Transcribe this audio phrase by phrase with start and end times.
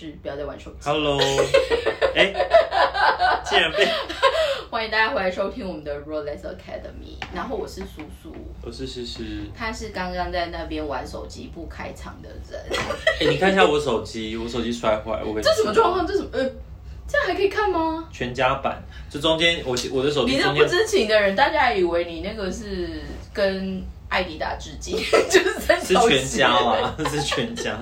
[0.00, 0.76] 就是不要再玩手机。
[0.82, 1.20] Hello，
[2.16, 2.32] 哎、
[3.44, 3.86] 竟然被
[4.70, 7.22] 欢迎大家回来收听我们的 Rolex Academy。
[7.34, 9.42] 然后我是叔叔，我是诗诗。
[9.54, 12.58] 他是刚刚在那边玩手机不开场的人。
[13.20, 16.06] 哎、你看一下我手机，我手机摔坏，我这什么说状况？
[16.06, 16.30] 这什么？
[16.32, 16.42] 呃，
[17.06, 18.08] 这样还可以看吗？
[18.10, 23.02] 全家版，这中间我我的手你机你这不知情的人，大家还以为你那个是
[23.34, 24.96] 跟艾迪达致敬，
[25.28, 27.78] 就是这是全家线啦，是全家。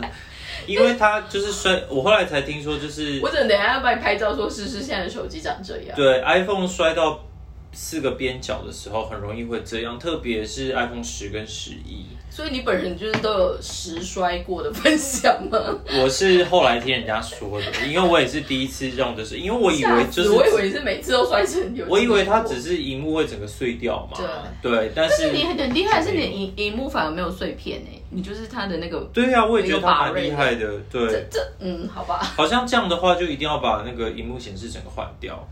[0.69, 5.97] 因为它就是摔，我后来才听说，就是我等一下要帮你拍照，说试试现在的手机长这样。
[5.97, 7.25] 对 iPhone 摔到
[7.73, 12.05] 四个边角的时候，很容易会这样，特别是 iPhone 十跟十一。
[12.39, 15.59] 所以你本人就是都有实摔过的分享吗？
[16.01, 21.85] 我是后来听人家说的，因为我也是第一次用的是，因为我以为就是我以，为是每次都摔成有。
[21.89, 24.17] 我以为它只是荧幕会整个碎掉嘛，
[24.63, 29.01] 对，但是但是你很厉害，是你的荧荧幕反而没有碎片诶，你就是它的那个。
[29.13, 32.21] 对啊，我也觉得它蛮厉害的，对这对，这嗯，好吧。
[32.37, 35.45] 好像这样的话就一定要把那个荧幕显示整个换掉。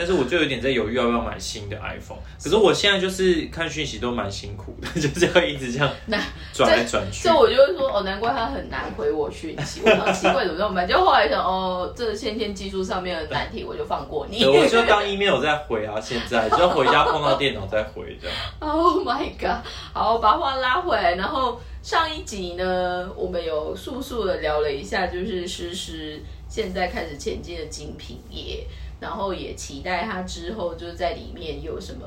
[0.00, 6.16] 但是我就有点在犹豫要不要买新的 iPhone，可是我现在就是看讯息都蛮辛苦的， 就这样一直这样那
[6.54, 7.36] 转来转去所以。
[7.36, 9.82] 我就会说，哦，难怪他很难回我讯息。
[9.84, 14.38] 我好奇怪怎么这么慢， 就后来想，哦，这先天技术上面的难题，我就放过你。
[14.42, 18.36] 对，我就当 email 在回啊，现在 就要回家碰到电脑再回这样。
[18.60, 19.62] Oh my god！
[19.92, 28.66] 好，把话拉回来，然后上一集呢，我们有速速的聊了一下，就是诗诗现在开始前进的精品业，
[29.00, 32.06] 然后也期待他之后就是在里面有什么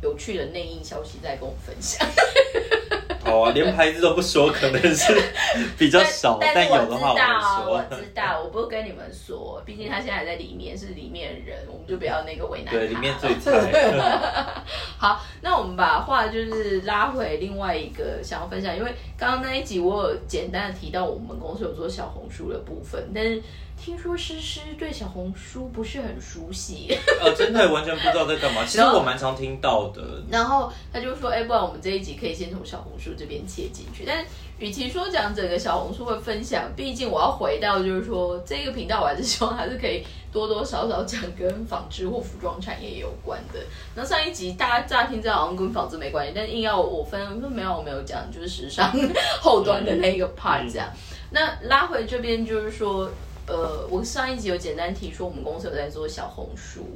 [0.00, 2.06] 有趣的内应消息再跟我分享。
[3.24, 5.12] 好啊，连牌子都不说，可能是
[5.78, 7.96] 比较少，但有的话道，我我会说。
[7.98, 12.78] 知道，我不跟你们说，毕竟他现在还在里面，是里面人，我们就不要那个为难他。
[12.78, 13.50] 对，里面最 菜。
[14.98, 23.42] 好，那我们把话就是拉回另外一个想要分享，因为刚刚那一集我有简单的提到我们公司有做小红书的部分，但是
[23.84, 28.64] 听说诗诗对小红书不是很熟悉，呃， 真的完全不知道在干嘛。
[28.66, 30.22] 其实我蛮常听到的。
[30.30, 34.26] 然后他就说，哎、不然我们这一集可以先从小红书这边切进去，但是。
[34.60, 43.58] 与其说讲整个小红书的分享，毕竟我要回到就是说这个频道，我还是希望它是可以多多少少讲跟纺织或服装产业有关的。
[43.96, 48.92] 那上一集大家乍听这好像跟纺织没关系，但硬要我分，我说没有，我没有讲，就是时尚
[49.40, 50.88] 后端的那个 part 这样。
[51.30, 53.10] 那拉回这边就是说，
[53.46, 56.86] 呃，我上一集有简单提说我们公司有在做小红书，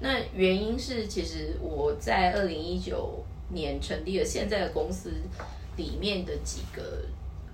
[0.00, 5.10] 那原因是其实我在二零一九年成立了现在的公司。
[5.74, 6.82] 里面的几个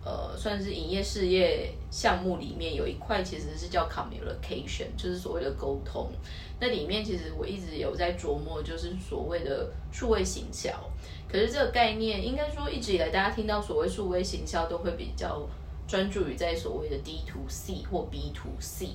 [0.04, 6.10] 呃，算是营业事业项目里面有一块其实是叫 communication，就是所谓的沟通。
[6.58, 10.68] 那里面其实我一直有在琢磨，就是所谓的数位行销。
[11.30, 15.48] 可是这个概念，应该说一直以来大家听到所谓数位行销，都会比较
[15.88, 18.90] 专注于在所谓的 D to C 或 B to C，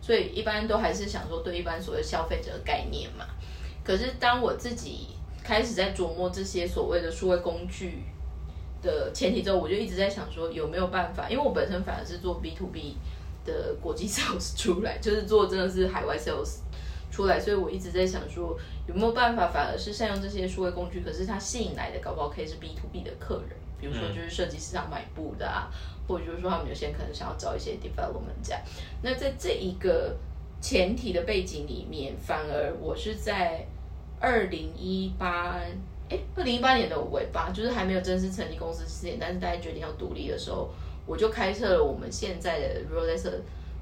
[0.00, 3.26] 所以一般都还是想说对一般所谓消费者的概念嘛。
[3.84, 5.08] 可是当我自己
[5.44, 8.04] 开始在琢磨这些所谓的数位工具。
[8.82, 12.94] 的前提之后，我就一直在想说有没有办法，因为我本身反而是做 B to B
[13.44, 16.58] 的国际 sales 出来，就是做真的是海外 sales
[17.10, 25.68] 出来，所以我一直在想说有没有办法，反而是善用这些数位工具，可是它吸引来的搞不好可以是 B to B 的客人，比如说就是设计师想买布的啊，
[26.06, 28.60] 或者就是说他们有些可能想要找一些 development 这样。
[29.02, 30.16] 那在这一个
[30.60, 33.66] 前提的背景里面，反而我是在
[34.20, 35.60] 二零一八。
[36.08, 40.70] 哎，二零一八年的尾巴，就是还没有正式成立公司之前，但是大家决定要独立的时候，
[41.04, 43.28] 我就开设了我们现在的 Rolex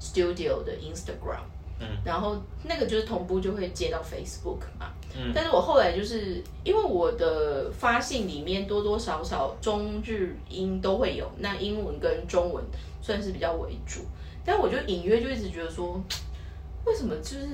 [0.01, 1.43] Studio 的 Instagram，
[1.79, 12.63] 嗯，然后那个就是同步就会接到 Facebook 嘛，嗯，但是我后来就是因为我的发信里面多多少少中日英都会有，那英文跟中文
[13.01, 14.01] 算是比较为主，
[14.45, 16.01] 但我就隐约就一直觉得说，
[16.85, 17.49] 为什么就是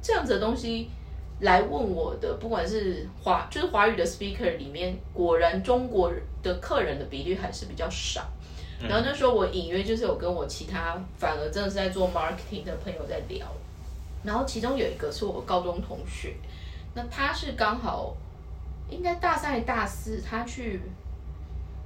[0.00, 0.88] 这样子的东西？
[1.40, 6.10] 来问我的，不管是华就是华语的 speaker 里面，果然中国
[6.44, 8.24] 的客人的比率还是比较少。
[8.88, 13.46] 然后那时候我隐约就是有跟我其他反而真的是在做 marketing 的朋友在聊，
[14.22, 16.34] 然后其中有一个是我高中同学，
[16.94, 18.16] 那他是刚好
[18.90, 20.80] 应该大三还大四，他去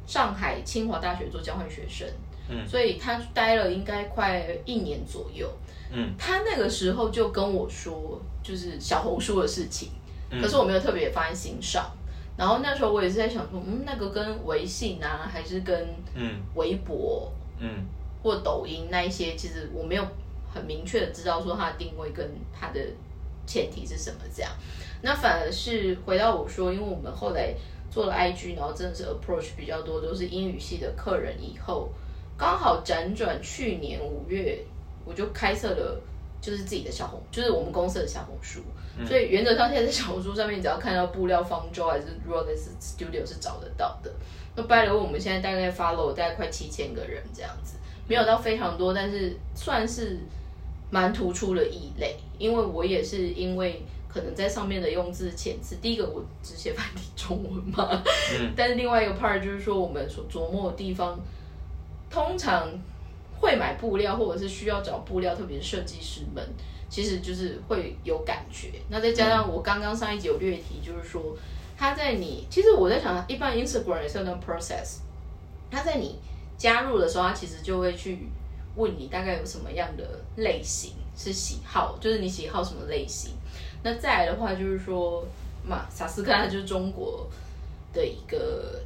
[0.06, 2.08] 上海清华大学做交换学生，
[2.48, 5.50] 嗯，所以他待了应该快一年左右。
[5.90, 9.90] 嗯，他那个时候就跟我说，就是小红书的事情，
[10.30, 10.40] 嗯。
[10.40, 11.90] 可是我没有特别放在心上。
[12.38, 17.84] 然后那时候我也是在想说，嗯，那个跟微信啊，还是跟嗯微博嗯
[18.22, 20.06] 或抖音那一些，其实我没有
[20.48, 22.80] 很明确的知道说它的定位跟它的
[23.44, 24.52] 前提是什么这样。
[25.02, 27.52] 那反而是回到我说，因为我们后来
[27.90, 31.90] 做了 IG，然后真的是 approach 比较多都是英语系的客人以后，
[32.36, 34.64] 刚好辗转去年五月，
[35.04, 36.00] 我就开设了
[36.40, 38.60] 就是自己的小红，就是我们公司的小红书。
[39.06, 44.12] 所以原则上，现在在小红书上面，只要看到布料方舟还是 Rolex Studio 是找得到的。
[44.56, 47.76] 那 by the way，我们现在大概 follow 大概快七千个人这样子，
[48.08, 50.18] 没有到非常多，但是算是
[50.90, 52.16] 蛮突出的异类。
[52.38, 58.02] 因为我也是因为可能在上面的用字遣词，第一个我只写繁体中文嘛，
[58.56, 61.16] 但是另外一个 part 就是说我们所琢磨的地方，
[62.10, 62.68] 通常
[63.40, 66.46] 会买布料或者是需要找布料，特别是设计师们。
[66.90, 71.36] 其实就是会有感觉，那再加上我刚刚上一集有略提，就是说
[71.76, 75.00] 他在你，其实我在想，一般 Instagram 也是那 process，
[75.70, 76.18] 他在你
[76.56, 78.20] 加入的时候，他其实就会去
[78.74, 83.32] 问你大概有什么样的类型是喜好，就是你喜好什么类型。
[83.82, 85.22] 那再来的话，就是说
[85.62, 87.28] 嘛，萨斯克它就是中国
[87.92, 88.80] 的一个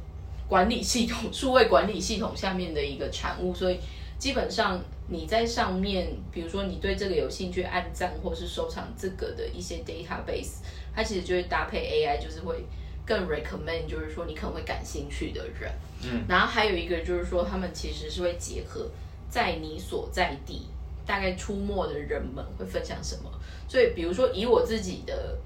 [0.49, 3.79] 管理系统，数位管理系统下面的一个产物，所以
[4.23, 4.81] 基本上。
[5.09, 10.61] 你在上面，比如说你对这个有兴趣，按赞或是收藏这个的一些 database，
[10.95, 12.63] 它其实就会搭配 AI，就是会
[13.05, 15.69] 更 recommend，就是说你可能会感兴趣的人。
[16.03, 18.89] 嗯，然后还有一个就是说，他们其实是会结合
[19.29, 20.67] 在你所在地
[21.05, 23.29] 大概出没的人们会分享什么。
[23.67, 25.37] 所以，比如说以我自己的，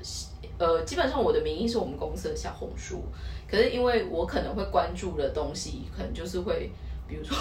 [0.59, 3.03] 呃，基本上我的名义是我们公司的小红书，
[3.49, 6.69] 可是因为我可能会关注的东西，可能就是会，
[7.07, 7.35] 比如说。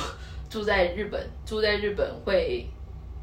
[0.48, 2.66] 住在日本，住在日本会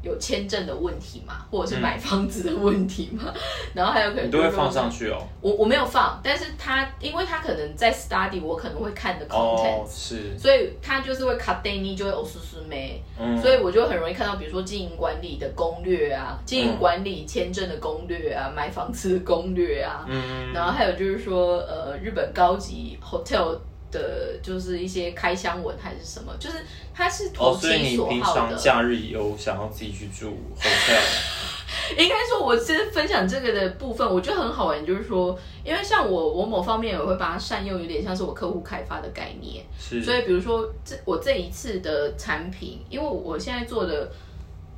[0.02, 3.32] 有签证的问题嘛，或者是买房子的问题嘛，
[3.72, 5.16] 然后还有可能都会放上去哦。
[5.40, 13.00] 我我没有放，但是他因为他可能在 study，我可能会看的 content 是，所以他就是会 cut day 就会欧苏苏咩，
[13.40, 23.58] 所以我就很容易看到，比如说经营管理的攻略啊，经营管理签证的攻略啊，买房子的攻略啊，嗯，然后还有就是说呃日本高级 hotel。
[23.94, 26.56] 的就是一些开箱文还是什么，就是
[26.92, 28.16] 它是投其所好的。
[28.16, 31.00] 哦，所以你平常假日有想要自己去住 hotel？
[31.98, 39.64] 应该说，我其实分享这个的部分，我觉得很好玩，就是说，因为像我，我某方面我会把它善用，有点像是我客户开发的概念。
[39.78, 40.02] 是。
[40.02, 44.10] 所以，比如说这我这一次的产品，因为我现在做的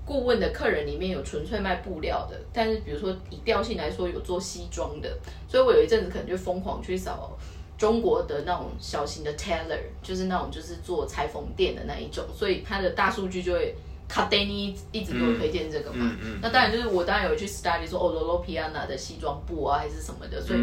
[0.05, 5.09] 顾问的客人里面有纯粹卖布料的，但是比如说以调性来说，有做西装的，
[5.49, 7.37] 所以我有一阵子可能就疯狂去扫。
[7.79, 13.75] 中国的那种小型的 tailor，就是那种就是做裁缝店的那一种，所以它的大数据就会
[14.09, 16.11] 卡丹尼一直给我推荐这个嘛。
[16.41, 20.61] 那当然就是我当然有去 study 说哦罗罗皮亚娜的西装布啊还是什么的，所以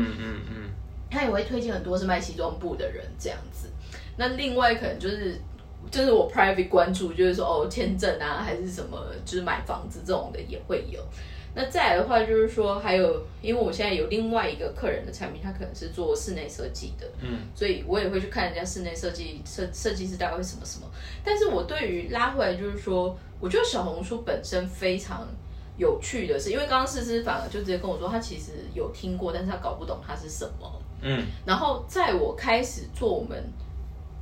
[1.12, 3.69] 他也会推荐很多是卖西装布的人这样子。
[4.18, 5.39] 那另外可能就是
[5.92, 11.00] 就是我 private 关注，就是说哦签证啊还是什么，就是买房子这种的也会有。
[11.55, 20.88] 那再来的话，就是说还有，因为我现在有另外一个客人的产品，他可能是做室内设计的，嗯，所以我也会去看人家室内设计设设计师大概会什么什么。
[21.23, 25.27] 但是我对于拉回来，就是说，我觉得小红书本身非常
[25.77, 31.23] 有趣的是，因为刚刚思思反而就直接跟我说，他其实有听过，但是他搞不懂它是什么，嗯。
[31.45, 33.44] 然后在我开始做我们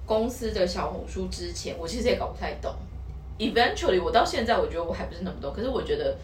[0.06, 2.76] 公司的小红书之前，我其实也搞不太懂。
[3.40, 6.18] Eventually，我到现在我觉得我还不是那么懂，可是我觉得。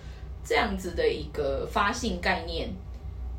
[0.48, 2.70] 这样子的一个发信概念，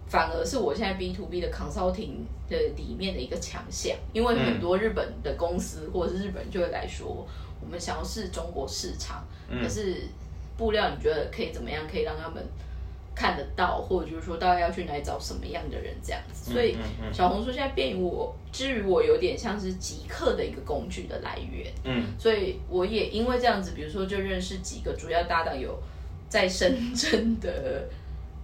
[0.08, 7.26] 反而是我现在 B to B 的 consulting 的里面的一个强项，因为很多日本的公司或者是日本人就会来说，
[7.62, 10.02] 我们想要试中国市场，可是
[10.58, 12.46] 布料你觉得可以怎么样，可以让他们
[13.14, 16.76] 看得到，或者就是说大概要去哪里找什么样的人这样子，所以
[17.10, 25.74] 小红书现在变于我，至于我有点像是即刻的一个工具的来源，嗯，所以我也因为这样子，比如说就认识几个主要搭档有。
[26.28, 27.88] 在深圳的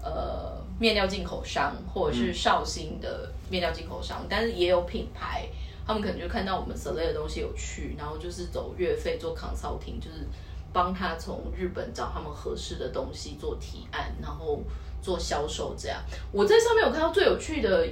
[0.03, 5.47] 呃面料进口商，或者是绍兴的面料进口商，但是也有品牌，
[5.87, 10.27] 他们可能就看到我们所类的东西有趣，然后就是走月费做 consulting，就是
[10.73, 14.63] 帮他从日本找他们合适的东西做提案，然后
[15.03, 16.03] 做销售这样。
[16.33, 17.87] 我在上面有看到最有趣的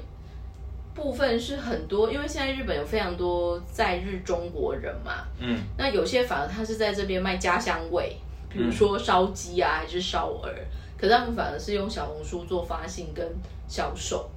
[0.94, 8.16] 部分是很多，因为现在日本有非常多在日中国人嘛，嗯，那有些反而他是在这边卖家乡味。
[8.52, 10.48] 比如说烧鸡啊，还是烧鹅，
[10.98, 13.26] 可是他们反而是用小红书做发信跟
[13.66, 14.28] 销售，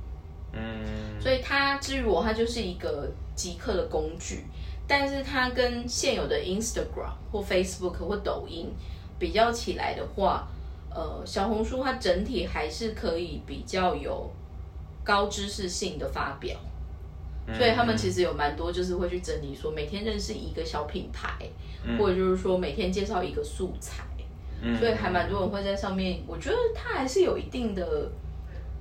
[0.53, 4.45] 嗯，所以它至于我，它就是一个即刻的工具，
[4.87, 8.71] 但是它跟现有的 Instagram 或 Facebook 或抖音
[9.19, 10.47] 比较起来的话，
[10.89, 14.31] 呃，小红书它整体还是可以比较有
[15.03, 16.57] 高知识性的发表。
[17.53, 21.29] 所以他们其实有蛮多，就是会去整理说每天认识一个小品牌，
[21.97, 24.03] 或者就是说每天介绍一个素材，
[24.79, 26.21] 所以还蛮多人会在上面。
[26.25, 28.09] 我觉得它还是有一定的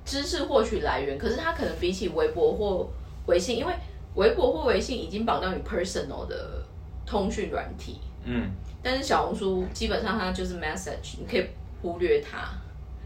[0.03, 2.89] 知识获取来源，可是它可能比起微博或
[3.27, 3.73] 微信，因为
[4.15, 6.63] 微博或微信已经绑到你 personal 的
[7.05, 8.49] 通讯软体，嗯
[8.81, 11.45] 但是小红书基本上它就是 message，你可以
[11.81, 12.49] 忽略它。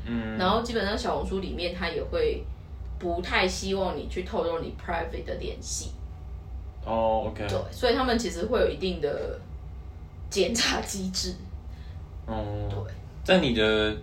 [0.05, 2.43] 嗯，然后基本上小红书里面它也会
[2.99, 5.91] 不太希望你去透露你 private 的联系，
[6.85, 9.39] 哦，OK，对，所以他们其实会有一定的
[10.29, 11.33] 检查机制。
[12.27, 12.93] 哦，对，
[13.25, 13.95] 但你的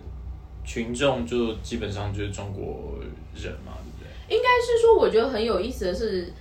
[0.65, 2.97] 群众就基本上就是中国
[3.35, 4.35] 人嘛，对不对？
[4.35, 6.33] 应该是说，我觉得很有意思的是，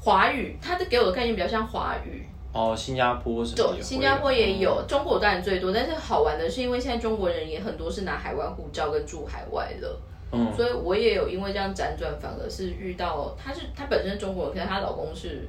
[0.00, 9.98] 华语它的给我的概念比较像华语，哦，新加坡什么对，新加坡也有，哦中国当然最多，但是好玩的是，因为现在中国人也很多是拿海外护照跟住海外的，
[10.32, 10.52] 嗯。
[10.56, 15.48] 所以我也有因为这样辗转，反而是遇到她是她本身中国人，可是她老公是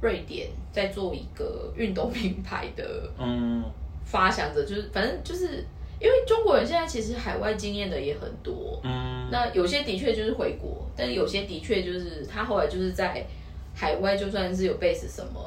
[0.00, 3.62] 瑞典，在做一个运动品牌的嗯。
[4.04, 5.64] 发想者，就是反正就是
[5.98, 9.28] 因为中国人现在其实海外经验的也很多，嗯。
[9.32, 13.26] 那有些的确就是回国，但是有些的确就是他后来就是在
[13.74, 15.40] 海外，就算是有 base 什么，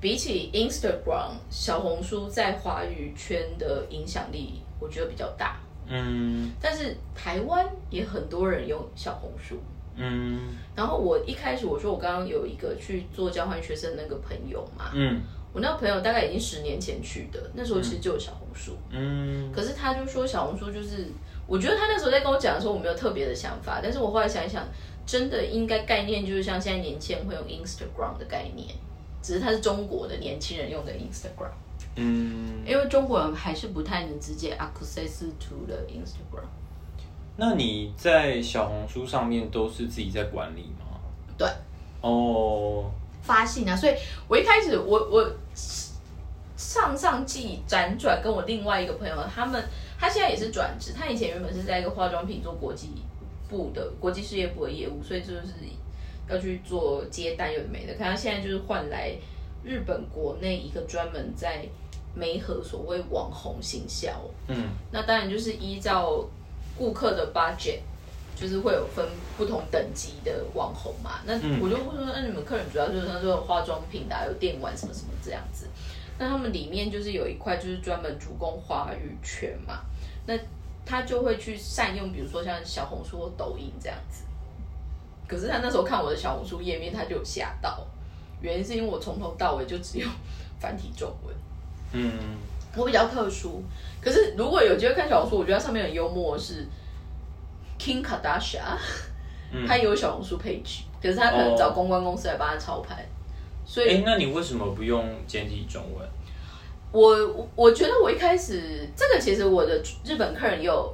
[0.00, 5.56] 比起 Instagram 小红书在华语圈的影响力，我觉得比较大。
[5.86, 6.50] 嗯。
[6.60, 9.58] 但是台湾也很多人用小红书。
[9.96, 10.40] 嗯。
[10.74, 15.20] 然后我一开始我说我刚刚有一个去做交换学生的那个朋友嘛，嗯。
[15.52, 18.76] 我那个朋友大概已经十年前去的，那时候其实就有小红书。
[18.90, 19.52] 嗯。
[19.52, 21.06] 可是他就说小红书就是，
[21.46, 24.66] 我觉得他那时候在跟我讲的时候，我没有特别的想法，但是我后来想一想，
[25.06, 28.68] 真的应该概念就是像现在年轻人会用 Instagram 的概念，
[29.22, 31.52] 只是它是中国的年轻人用的 Instagram，
[31.96, 36.46] 嗯，因为中国人还是不太能直接 access to the Instagram。
[37.36, 41.00] 那你在小红书上面都是自己在管理吗？
[41.36, 41.48] 对，
[42.00, 42.90] 哦，
[43.22, 43.94] 发信啊，所以
[44.28, 45.32] 我一开始我我
[46.56, 49.62] 上上季辗转跟我另外一个朋友，他们
[49.98, 52.90] 他现在也是转职，他以前原本是在一个化妆品做国际
[53.48, 55.42] 部的国际事业部的业务，所以就是
[56.28, 59.12] 要去做接单有的没的，可他现在就是换来
[59.64, 61.66] 日本国内一个专门在
[62.14, 64.12] 媒合所谓网红行销，
[64.48, 66.24] 嗯那当然就是依照
[66.78, 67.80] 顾客的 budget，
[68.36, 69.06] 就是会有分
[69.36, 71.20] 不同等级的网红嘛。
[71.26, 75.68] 那嗯我就会说，那你们客人主要就是他说有化妆品的啊、有电玩什么什么这样子。
[76.18, 79.80] 那他们里面就是有一块就是专门主攻华语圈嘛，
[80.26, 80.38] 那
[80.86, 84.22] 他就会去善用，比如说像小红书或抖音这样子。
[85.26, 87.84] 可是他那时候看我的小红书页面，他就有吓到，
[88.40, 90.06] 原因是因为我从头到尾就只有
[90.60, 91.34] 繁体中文。
[91.94, 92.12] 嗯。
[92.76, 93.62] 我比较特殊，
[94.02, 96.66] 可是如果有机会看小红书，我觉得它上面很幽默的是
[97.78, 98.76] King Kardashian，、
[99.52, 99.64] 嗯。
[99.64, 102.98] 他有小红书 page，可是他可能找公关公司来帮他操盘，
[103.64, 106.04] 所哎、以那你为什么不用简体中文？
[106.90, 110.92] 我我我觉得我一开始这个其实我的日本客人也有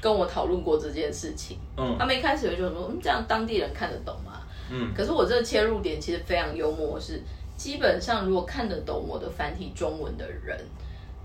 [0.00, 1.96] 跟我讨论过这件事情，嗯。
[1.98, 4.42] 他们一开始就说，嗯，这样当地人看得懂吗？
[4.70, 4.92] 嗯。
[4.94, 7.22] 可是我这个切入点其实非常幽默，是
[7.62, 10.58] 基本上如果看得懂我的繁体中文的人，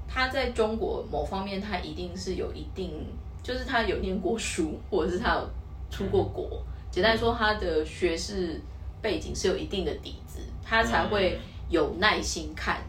[0.08, 2.92] 他在中国某方面他一定是有一定，
[3.42, 5.50] 就是他有念过书，或者是他有
[5.90, 6.62] 出过国。
[6.92, 8.62] 简单说，他的学士
[9.02, 11.40] 背景是有一定的底子，他才会
[11.70, 12.84] 有耐心看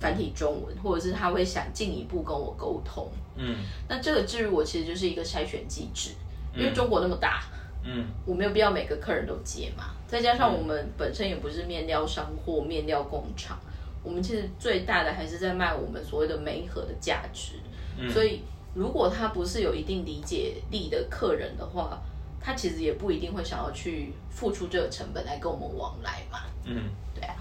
[0.00, 3.06] 繁体中文，或者是他会想进一步跟我沟通。
[3.36, 3.56] 嗯
[3.86, 6.12] 那这个至于我其实就是一个筛选机制，
[6.56, 7.44] 因为中国那么大，
[7.84, 9.94] 嗯我没有必要每个客人都接嘛。
[10.08, 13.58] 再加上我们本身也不是面料商或面料工厂，
[14.02, 17.54] 我们其实最大的还是在卖我们所谓的媒合的价值。
[17.98, 18.42] 嗯所以
[18.74, 22.00] 如果他不是有一定理解力的客人的话，
[22.40, 26.40] 他其实也不一定会想要去付出这个成本来跟我们往来嘛。
[26.64, 26.90] 嗯。
[27.14, 27.36] 对啊，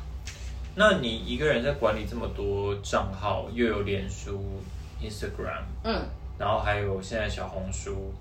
[0.76, 4.62] 那你一个人在管理这么多账号，又有脸书、
[5.02, 6.06] Instagram，嗯，
[6.38, 8.14] 然后还有现在小红书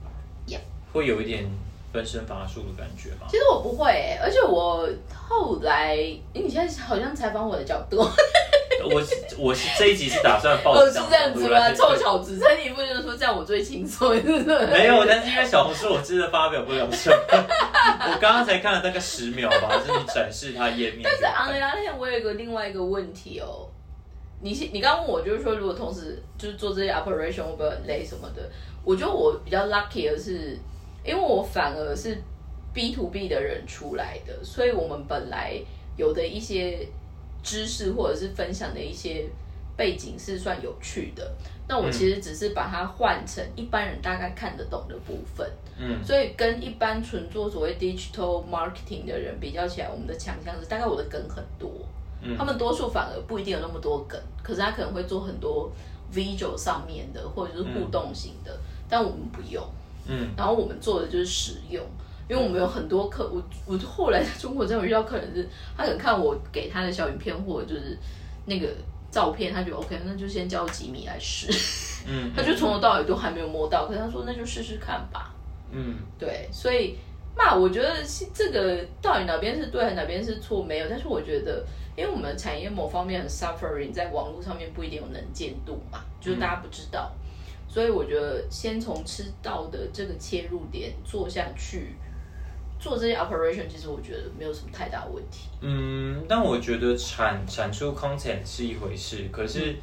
[0.92, 1.46] 会有一点
[1.92, 3.26] 分身乏术的感觉吗？
[3.28, 7.98] 其实我不会、欸，而且我后来，因为你现在好像采访我的角度，
[8.92, 11.72] 我是我是这一集是打算报是这样子吗？
[11.72, 14.10] 臭小子，所以你不就是说这样我最轻松？
[14.10, 21.02] 没有，但是因为小红书我真的发表不了什么，我刚刚才看了大概十秒吧，就是你展示它页面。
[21.04, 23.68] 但是昂拉那天我有一个另外一个问题哦，
[24.40, 28.42] 你是你刚刚问我就是说，如果同时就是做这些 operation 会不会很累什么的？
[28.84, 30.58] 我觉得我比较 lucky 的是，
[31.04, 32.16] 因为我反而是
[32.72, 35.60] B to B 的人出来的，所以我们本来
[35.96, 36.86] 有的一些
[37.42, 39.28] 知识或者是分享的一些
[39.76, 41.32] 背景是算有趣的。
[41.68, 45.48] 那我其实只是把它换成一般人大概看得懂的部分。
[45.78, 51.70] 嗯所以跟一般纯做所谓 digital marketing 的人比较起来，我们的强项是大概我的梗很多，
[52.20, 55.72] 嗯他们多数反而不一定有那么多梗，可是他可能会做很多
[56.12, 58.56] visual 上面的或者是互动型的，
[58.88, 59.64] 但我们不用。
[60.06, 60.28] 嗯。
[60.36, 61.84] 然后我们做的就是使用，
[62.28, 67.96] 因为我们有很多客，我我后来在中国真的有遇到客人是，他可能看我给他的小影片或者就是
[68.46, 68.68] 那个
[69.10, 71.52] 照片，他觉得 OK，那就先叫吉米来试。
[72.06, 75.34] 嗯， 他就从头到尾都还没有摸到，可是他说那就试试看吧。
[75.70, 75.96] 嗯。
[76.18, 76.96] 对，所以
[77.36, 81.64] 那，我觉得是这个到底哪边是对，哪边是错没有，但是我觉得，
[81.96, 87.10] 因为我们产业某方面很 suffering，在网络上面不一定有能见度嘛，就是大家不知道，
[87.72, 91.94] 所以我觉得先从吃到的这个切入点做下去，
[92.78, 95.48] 做这些 operation，其实我觉得没有什么太大问题。
[95.62, 99.76] 嗯，但我觉得产产出 content 是一回事，可是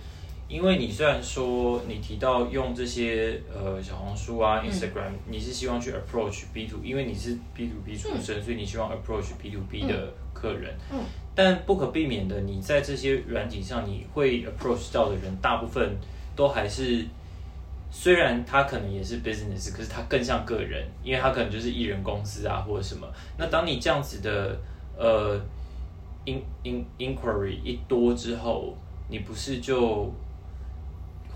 [0.47, 10.75] 因为你虽然说你提到用这些呃小红书啊、Instagram，、你是希望去 approach B to，因为你是 B to B 出身，所以你希望 approach B to B 的客人。
[10.91, 10.99] 嗯
[11.33, 15.97] 但不可避免的，你在这些软体上，你会 approach 到的人，大部分
[16.35, 17.03] 都还是。
[17.91, 23.07] 虽然他可能也是 business，可是他更像个人，因为他可能就是艺人公司啊或者什么。
[23.37, 24.57] 那当你这样子的
[24.97, 25.39] 呃
[26.25, 28.75] in in inquiry 一多之后，
[29.09, 30.13] 你不是就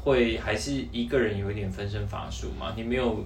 [0.03, 2.73] 会还是一个人有一点分身乏术吗？
[2.75, 3.23] 你没有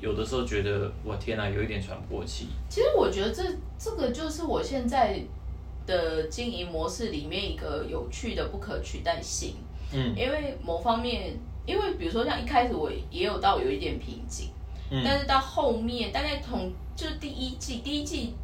[0.00, 2.46] 有的时候觉得我天哪、有一点喘不过气。
[2.68, 3.42] 其实我觉得这
[3.78, 5.20] 这个就是我现在
[5.84, 9.56] 的经营模式里面一个有趣的不可取代性。
[9.92, 11.36] 嗯因为某方面，
[11.70, 14.48] 因为比如说像一开始我也有到有一点瓶颈，
[14.90, 18.34] 嗯但是到后面大概从就是第一季，第一季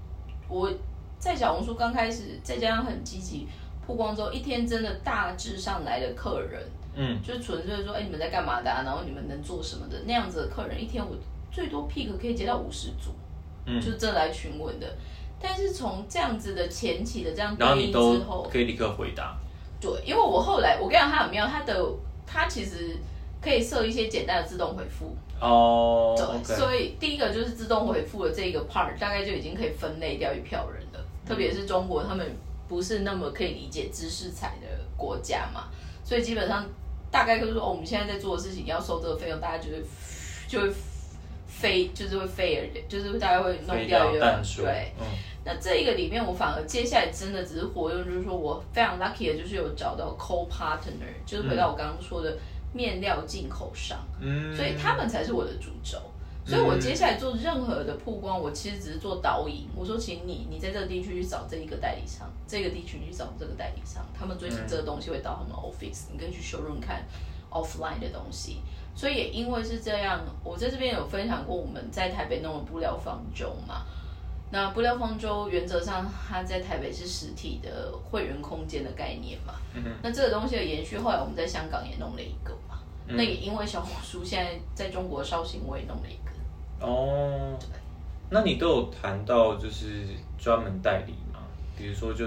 [0.48, 0.72] 我
[1.18, 3.48] 在小红书刚开始，再加上很积极
[3.84, 6.62] 曝光之后，一天真的大致上来的客人，
[6.94, 8.82] 嗯就是纯粹说，哎，你们在干嘛的、啊？
[8.84, 11.16] 然后你们能做什么的那样子的客人，一天我
[11.50, 13.10] 最多 pick 可以接到五十组，
[13.64, 14.86] 嗯就是真的来询问的。
[15.40, 19.36] 但是从这样子的前期的这样对应之后，可以立刻回答。
[19.78, 21.84] 对，因为我后来我跟你讲，他很妙，他的
[22.26, 22.96] 他其实
[23.46, 30.98] 可以设一些简单的自动回复，哦对所以第一个就是自动回复的这个 part，大概就已经可以分类掉一票人了。
[31.24, 32.26] 特别是中国，他们
[32.66, 35.68] 不是那么可以理解知识彩的国家嘛，
[36.02, 36.66] 所以基本上
[37.08, 39.80] 大概就是说，哦，我们现在在做的事情要收这个费用，大家就会
[40.48, 40.74] 就会
[41.46, 44.62] 飞，就是会飞而就是大概会弄掉一个掉淡出。
[44.62, 44.92] 对。
[44.98, 45.06] 嗯
[45.48, 52.36] 那这一个里面，我反而接下来真的只是活用，就是说我非常 lucky 的，就是有找到 co partner，就是回到我刚刚说的
[52.72, 55.98] 面料进口商，嗯，所以他们才是我的主轴。
[56.44, 59.66] 所以我接下来做任何的曝光，我其实只是做导引。
[59.74, 67.04] 我说，请你，你在这个地区去找这一个代理商，这个地区去找这个代理商，他们最近这个东西会到他们 office，你可以去 showroom 看
[67.50, 68.60] offline 的东西。
[68.94, 73.84] 所以也因为是这样，我在这边有分享过我们在台北弄的布料方舟嘛。
[74.50, 79.54] 那布料方舟原则上它在台北是实体的会员空间的概念嘛。
[79.74, 82.78] 嗯那这个东西的延续，后来我们在香港也弄了一个嘛。
[83.08, 86.86] 嗯那也因为小红书现在在中国绍兴，我也弄了一个。
[86.86, 87.58] 哦，
[88.30, 90.06] 那你都有谈到就是
[90.38, 91.40] 专门代理吗？
[91.76, 92.26] 比如说就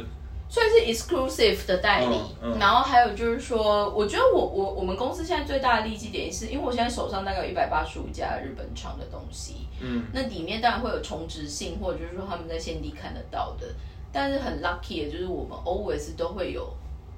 [0.50, 2.60] 算是 exclusive 的代理，嗯嗯。
[2.60, 10.04] 然后还有就是说，我觉得我我我们公司现在最大的利基点是，因为我现在手上大概有一百八十五家日本厂的东西，嗯。
[10.12, 13.68] 那里面当然会有重值性，或者就是说他们在现地看得到的，
[14.12, 16.68] 但是很 lucky 的就是我们 always 都会有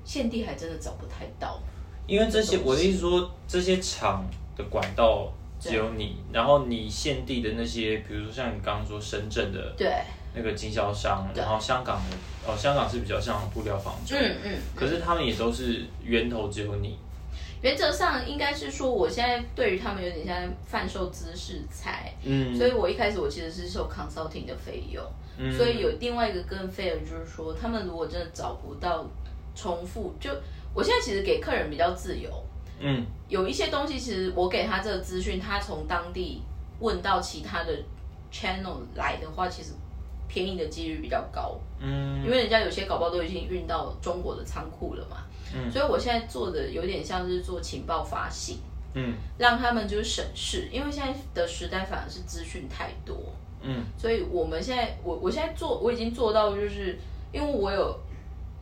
[0.04, 1.58] 现地还真的找不太到，
[2.08, 4.26] 因为这些，我的意思说，这些厂
[4.58, 10.02] 的管道只有你，然后你现地的那些，比如说像你刚刚说深圳的对，
[10.34, 16.98] 那个经销商，然后香港的，哦，香港是比较像布料方舟，嗯嗯，可是他们也都是源头只有你，
[17.62, 22.58] 原则上应该是说，我现在对于他们有点像贩售知识财，嗯。
[22.58, 25.04] 所以我一开始我其实是收 consulting 的费用。
[25.38, 25.52] 嗯。
[25.56, 29.06] 所以有另外一个更 fair 就是说，他们如果真的找不到
[29.56, 30.32] 重复，就
[30.74, 32.30] 我现在其实给客人比较自由，
[32.80, 33.06] 嗯。
[33.28, 36.42] 有一些东西其实我给他这个资讯，他从当地
[36.80, 37.72] 问到其他的
[38.32, 39.74] channel 来的话，其实
[40.32, 42.24] 便宜的几率比较高，嗯。
[42.24, 45.18] 因为人家有些搞包都已经运到中国的仓库了嘛。
[45.54, 45.70] 嗯。
[45.70, 48.60] 所以我现在做的有点像是做情报发信，
[48.94, 49.14] 嗯。
[49.38, 53.18] 让他们就是审视，因为现在的时代反而是资讯太多。
[53.62, 53.84] 嗯。
[53.98, 56.98] 所以我们现在，我我现在做，我已经做到，就是
[57.34, 58.00] 因为我有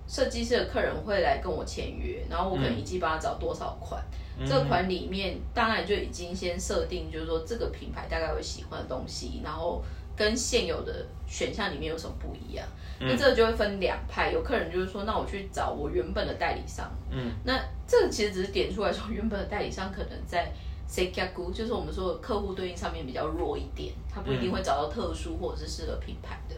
[0.08, 4.04] 设计师的客人会来跟我签约，然后我可能一季帮他找多少款，
[4.40, 4.48] 嗯。
[4.48, 9.84] 这款里面当然就已经先设定，就是说这个品牌大概会喜欢的东西，然后
[10.20, 12.68] 跟现有的选项里面有什么不一样。
[13.00, 20.52] 那这个就会分两派，有客人就是说，那我去找我原本的代理商，嗯那这个其实只是点出来说，原本的代理商可能在
[20.86, 26.56] s e k a g u 就是我们说的客户对应上面比较弱一点，他不一定会找到特殊或者是适合品牌的。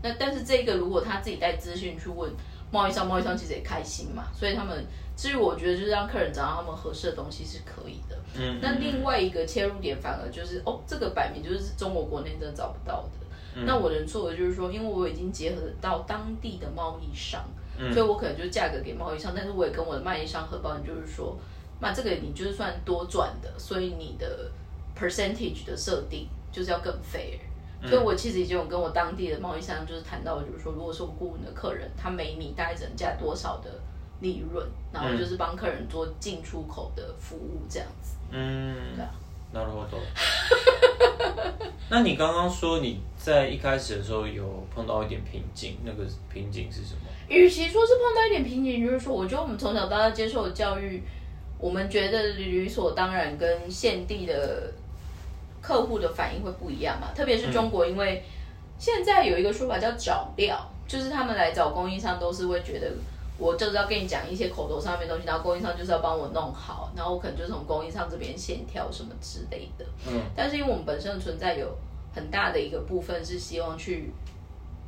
[0.00, 2.30] 那但是这个如果他自己带资讯去问
[2.70, 4.86] 贸易商，贸易商其实也开心嘛，所以他们
[5.20, 8.16] 至于我觉得就是让客人找到他们合适的东西是可以的。
[8.38, 13.62] 嗯，那另外一个切入点反而就是哦，这个摆明就是中国国内真的找不到的。
[13.66, 17.44] 那我能做的就是说，因为我已经结合到当地的贸易商，
[17.76, 21.36] 嗯所以我可能就价格给贸易商，但是我也跟我的贸易商核保，就是说，
[21.80, 24.50] 那这个你就是算多赚的，所以你的
[24.98, 27.38] percentage 的设定就是要更 fair。
[27.86, 33.70] 所以我其实已经有跟我当地的贸易商就是谈到，就是说，如果是我顾问的客人，他每米大概只能价多少的
[34.21, 38.15] 利润，然后就是帮客人做进出口的服务这样子。
[38.31, 39.11] 嗯，对啊
[39.53, 39.99] なるほど。
[41.89, 46.03] 那你 刚刚说你在一开始的时候有碰到一点瓶颈，那个
[46.33, 47.01] 瓶颈是什么？
[47.29, 51.01] 与其说是碰到一点瓶颈，就是说，我觉得我们从小到大接受的教育，
[51.59, 54.73] 我们觉得理所当然跟现地的
[55.61, 57.09] 客户的反应会不一样嘛。
[57.15, 58.23] 特别是中国，因为
[58.79, 62.91] 现在有一个说法叫找料，就是他们来找供应商都是会觉得。
[63.40, 69.86] 我就是要跟你讲一些口头上面的东西，然后供应商就是要帮我弄好，然后我可能就从供应商这边线条什么之类的。
[70.06, 71.66] 嗯，但是因为我们本身的存在有
[72.14, 74.12] 很大的一个部分是希望去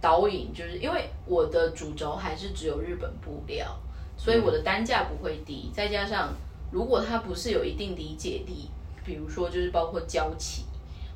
[0.02, 3.74] 导引，就是因为我的主轴还是只有日本布料，
[4.18, 5.70] 所以我的单价不会低。
[5.72, 6.34] 再加上
[6.70, 8.68] 如果它不是有一定理解力，
[9.02, 10.64] 比如说就是包括胶漆，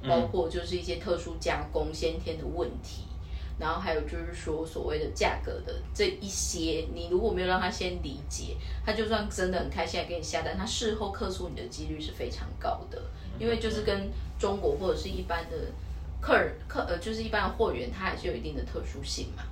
[0.08, 3.02] 包括就是一些特殊加工、先天的问题。
[3.58, 13.00] 然后还有就是说所谓的价格的这一些，你如果没有让他先理解，他就算真的很开心来给你下单，他事后客诉你的几率是非常高的，
[13.38, 15.56] 因为就是跟中国或者是一般的
[16.20, 19.42] 客人客呃就是一般的货源，它还是有一定的特殊性嘛。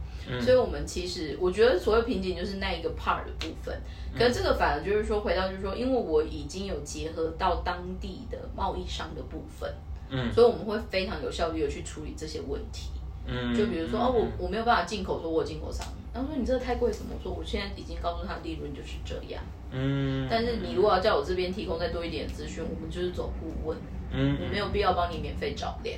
[0.40, 3.78] 所以我们其实我觉得所谓瓶颈就是那一个 part 的部分，
[4.18, 9.70] 可是这个反而就是说回到就是说，因为我已经有结合到当地的贸易商的部分，
[10.08, 12.88] 嗯，所以我们会非常有效率的去处理这些问题。
[13.26, 17.14] 嗯，就比如说哦，我我没有办法进口，说我有进口商，然后说你这个太贵什么？
[17.16, 23.78] 我说我现在已经告诉他利润就是这样，嗯，但是你如果要叫我这边提供再多一点资讯，我们就是走顾问，
[24.12, 25.94] 嗯，我没有必要帮你免费找料。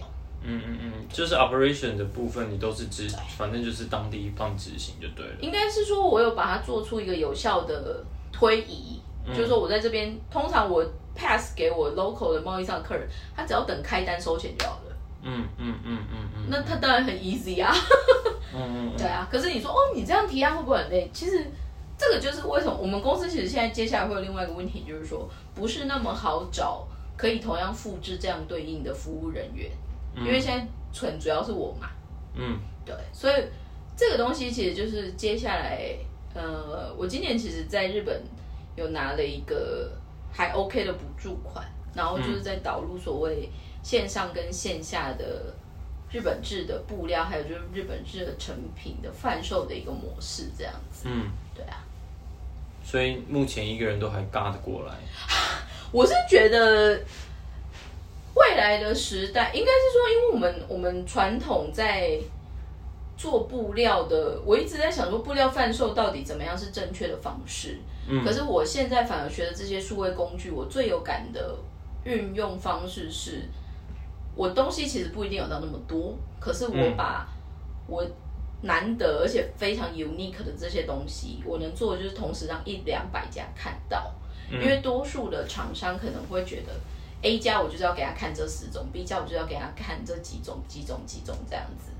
[0.48, 5.34] 嗯嗯嗯，就是 operation 的部分你都是执，反正就是当地帮执行就对了。
[5.40, 10.84] 应该是说我有把它做出一个有效的推移，就是说我在这边，通常我
[11.16, 14.85] pass 给我 local 的贸易商的客人，他只要等开单收钱就好了。
[15.26, 17.74] 嗯嗯嗯嗯嗯，那他当然很 easy 啊。
[18.54, 21.10] 嗯嗯对啊，可是你说哦，你这样提案会不会很累？
[21.12, 21.44] 其实
[21.98, 26.86] 这个就是为什么我们公司其实现在接下来会有另外一个问题，就是说不是那么好找
[27.16, 29.70] 可以同样复制这样对应的服务人员，
[30.16, 31.88] 因为现在纯主要是我嘛。
[32.34, 33.34] 嗯对，所以
[33.96, 35.96] 这个东西其实就是接下来，
[36.34, 38.22] 呃，我今年其实在日本
[38.76, 39.90] 有拿了一个
[40.32, 43.50] 还 OK 的补助款，然后就是在导入所谓
[43.86, 45.54] 线上跟线下的
[46.10, 51.04] 日本制的布料，还有就是日本制的成品的贩售的一个模式，这样子。
[51.04, 51.84] 嗯，对啊，
[52.82, 54.94] 所以目前一个人都还尬得过来。
[55.92, 56.98] 我是觉得
[58.34, 62.18] 未来的时代，应该是说，因为我们我们传统在
[63.16, 67.78] 做布料的，我一直在想说，布料贩售到底怎么样是正确的方式。
[68.08, 71.56] 嗯可是我现在反而觉得这些数位工具，我最有感的
[72.02, 73.48] 运用方式是，
[74.36, 77.26] 我东西其实不一定有到那么多，可是我把
[77.88, 78.06] 我
[78.62, 84.12] 难得而且非常 unique 的这些东西，我能做的就是同时让一两百家看到。
[84.48, 86.72] 因为多数的厂商可能会觉得
[87.22, 91.90] A 家我就是要给他看这十种，B 家我就是要给他看这几种、几种、几种这样子。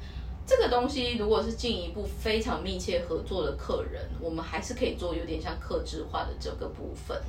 [0.46, 7.20] 这个东西如果是进一步非常密切合作的客人，我们还是可以做有点像客制化的这个部分。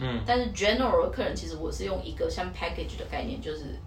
[0.00, 3.78] 嗯，但是 general 的客人其实我是用一个像 package 的概念，就是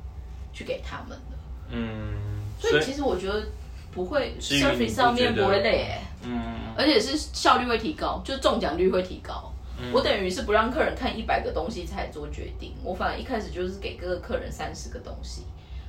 [0.57, 1.37] 去给他们的。
[1.69, 2.13] 嗯，
[2.59, 3.45] 所以其实我觉得
[3.91, 6.41] 不会上面不会累、欸，嗯
[6.75, 9.53] 而且是效率会提高，就中奖率会提高。
[9.93, 15.43] 我等于是不让客人看一百个东西才做决定，我反而一开始就是给各个客人三十个东西，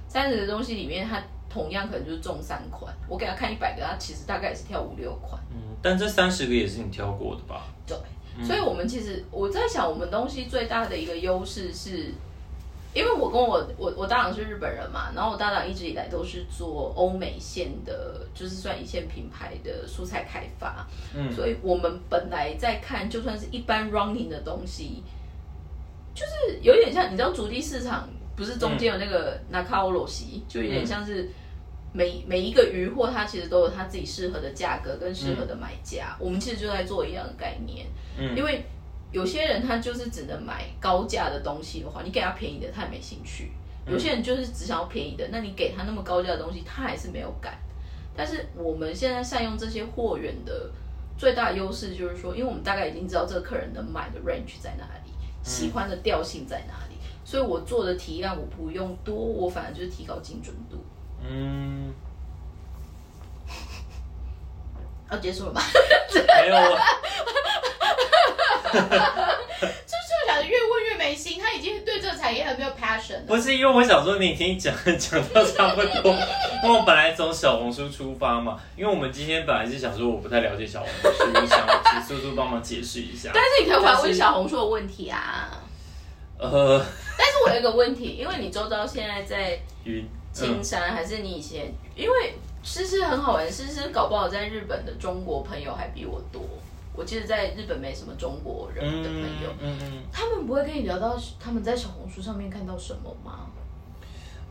[0.06, 5.40] 三十个东西里面他同样可能就是中三款，我给他看一百个，他其实大概也是挑五六款。
[5.50, 7.64] 嗯，但这三十个也是你挑过的吧？
[7.86, 7.96] 对，
[8.44, 12.12] 所以我们其实我在想，我们东西最大的一个优势是，
[12.94, 21.32] 因为我跟我我我搭档是日本人嘛，然后我搭档一直以来都是做欧美线的，就是算一线品牌的蔬菜开发，嗯。
[21.32, 25.02] 所以我们本来在看，就算是一般 running 的东西，
[26.14, 31.28] 就是有点像你知道竹地市场不是中间有那个 Nakao 罗西，就有点像是。
[31.90, 36.14] 每每一个鱼货，它其实都有它自己适合的价格跟适合的买家。
[36.20, 37.86] 我们其实就在做一样的概念，
[38.18, 38.36] 嗯。
[38.36, 38.62] 因为
[39.10, 43.46] 有些人他就是只能买高价的东西的话，你给他便宜的他也没兴趣；
[43.86, 47.58] 有些人就是只想要便宜的，那你给他那么高价的东西，他还是没有感。
[48.16, 50.70] 但是我们现在善用这些货源的
[51.16, 55.10] 最大优势就是说，因为我们大概已经知道这个客人能买的 range 在哪里，
[55.42, 60.84] 喜欢的调性在哪里，所以我做的提案我不用多，我反而就是提高精准度。
[61.22, 61.92] 嗯，
[65.10, 65.60] 要，结束了吗？
[66.42, 66.54] 没有
[68.72, 68.78] 我。
[69.60, 73.22] 就是我想越问越没心，他已经对这个产业很没有 passion 了。
[73.26, 76.12] 不是因为我想说你已经讲讲到差不多，
[76.62, 83.30] 因 为我本来从小红书出发嘛，因为我们今天本来是想说我不太了解小红书，我想请叔叔帮忙解释一下。
[83.34, 85.50] 但是你可以回问小红书的问题啊。
[86.38, 86.78] 呃，
[87.18, 96.42] 但是我有一个问题，因为你周遭现在在晕青山，还是你以前，因为诗诗很好玩，诗诗搞不好在日本的中国朋友还比我多。
[96.98, 103.46] 我记得在日本没什么中国人的朋友，嗯嗯，他们不会跟你聊到他们在小红书上面看到什么吗？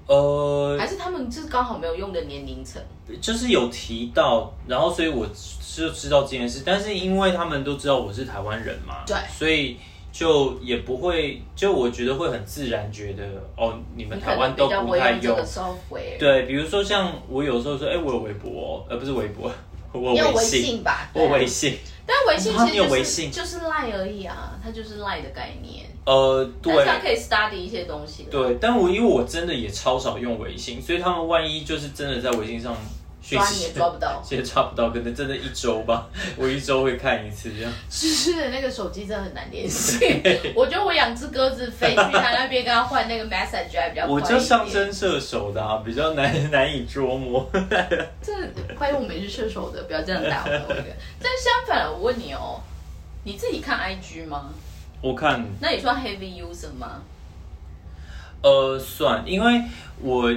[0.07, 2.81] 呃，还是他们就是刚好没有用的年龄层？
[3.19, 9.75] 就是有提到，然后所以我就知道这件事，但是因为他们都知道我是台湾人嘛，对，所以
[10.13, 13.25] 就也不会，就我觉得会很自然觉得
[13.57, 15.37] 哦，你们台湾都不太用，
[16.17, 19.51] 对，比如说像我有时候说，哎，我有微博，呃，不是微博，
[19.93, 21.77] 我有微信吧，我微信。
[22.05, 25.85] 但微信其实就是就是赖而已啊，它就是赖的概念。
[26.05, 28.27] 呃，对，它可以 study 一些东西。
[28.31, 32.75] 对，但我因为我真的也超少用微信，所以他们万一就是真的在微信上。
[33.21, 37.71] 抓你也抓不到，现在抓不到，可能真的一周吧， 我一周会看一次这样。
[37.89, 39.97] 是那个手机真的很难联系。
[40.55, 47.49] 我觉得我养只鸽子飞去他那边，跟他换那个 message 还比较我就上升射手的啊，比较难难以捉摸。
[48.21, 48.31] 这
[48.77, 50.75] 欢迎我们是射手的，不要这样打我。
[51.19, 52.61] 但相反，我问你哦，
[53.25, 54.53] 你自己看 IG 吗？
[55.01, 55.45] 我看。
[55.59, 57.01] 那你算 heavy user 吗？
[58.41, 59.63] 呃，算，因为
[60.01, 60.33] 我。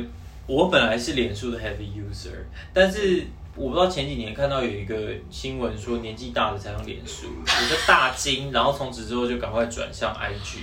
[0.50, 2.34] 我本来是脸书的 heavy user，
[2.74, 4.96] 但是我不知道前几年看到有一个
[5.30, 10.58] 新闻说年纪大了才用脸书，我就大惊，然后从此之后就赶快转向 IG。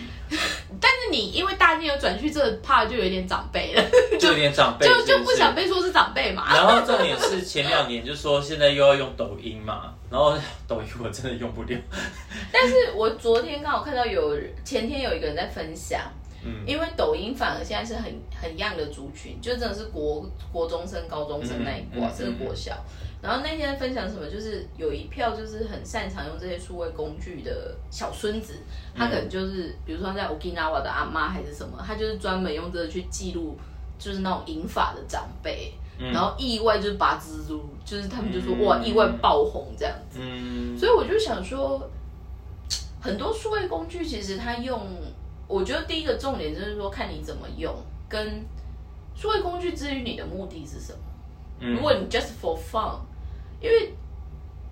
[0.82, 3.84] 但是你因为大惊有转去这怕就有点长辈了，
[4.20, 6.54] 就有点长辈，就就不想被说是长辈嘛。
[6.54, 11.80] 然后重点是前两年就说现在又要用抖音嘛，然后抖音我真的用不了。
[12.52, 16.02] 但是我昨天刚好看到有前天有一个人在分享。
[16.66, 22.78] 因为抖音反而现在是很很样的族群，就真的是国国中生、高中生那一挂，甚至国小。
[23.20, 28.54] 然后那天分享什么，就是有一票就是很擅长用这些数位工具的小孙子，
[28.96, 33.58] 他可能就是比如说在 Okinawa 的阿妈还是什么，他就是专门用这个去记录，
[33.98, 40.20] 就是那种银发的长辈，然后意外就是拔蜘蛛，就是他们就说哇意外爆红这样子。
[40.78, 41.90] 所以我就想说，
[43.02, 44.80] 很多数位工具其实它用。
[45.48, 47.74] 我觉得第一个重点就是说，看你怎么用，
[48.10, 48.46] 跟
[49.16, 51.00] 数位工具之于你的目的是什么。
[51.60, 53.00] 如果你 just for fun，
[53.60, 53.94] 因为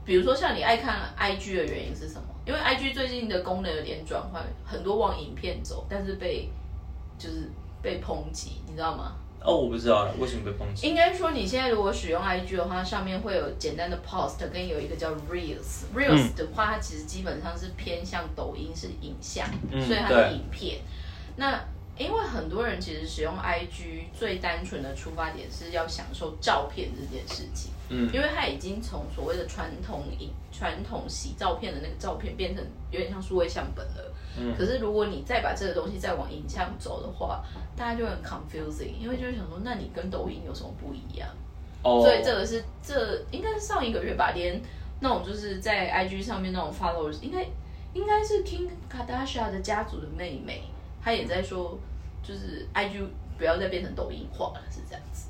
[0.04, 2.28] 比如说像你爱看 IG 的原因是什么？
[2.46, 6.50] 因为 IG 最近的功能有点转换，很多往影片走，但是被
[7.18, 7.50] 就是
[7.82, 9.16] 被抨击，你知道吗？
[9.46, 10.88] 哦，我不知道为什么被抨击。
[10.88, 15.86] 应该说你现在如果使用 IG 的话，上面会有简单的 post，跟有一个叫 reels。
[15.96, 20.80] reels 的话，它其实基本上是偏向抖音是影像，所以它是影片。
[21.36, 21.64] 那
[21.98, 27.72] 因为很多人其实使用 IG 最单纯的出发点是要享受照片这件事情。
[27.90, 34.12] 嗯，因为它已经从所谓的传统影、传统洗照片的那个照片，变成有点像数位相本了。
[34.38, 37.44] 嗯，可是如果你再把这个东西再往影像走的话，
[37.76, 41.28] 大家就很 confusing，因为就是想说，那你跟抖音有什么不一样？
[41.84, 44.62] 哦，所以这个是这应该是上一个月吧，连
[45.00, 47.46] 那种就是在 IG 上面那种 followers，应该
[47.94, 50.64] 应该是 King Kardashian 的家族的妹妹，
[51.02, 51.78] 她也在说，
[52.24, 53.06] 就是 IG
[53.38, 55.25] 不要再变成抖音化了，是这样子。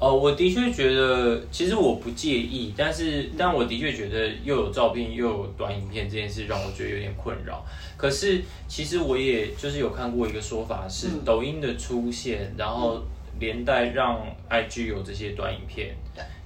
[0.00, 7.66] 哦，我的确觉得，其实我不介意，但是，但我的确觉得又有照片又有短影片这件事让我觉得有点困扰。
[7.96, 13.02] 可是，其实我也就是有看过一个说法是，抖音的出现，然后
[13.40, 15.96] 连带让 IG 有这些短影片，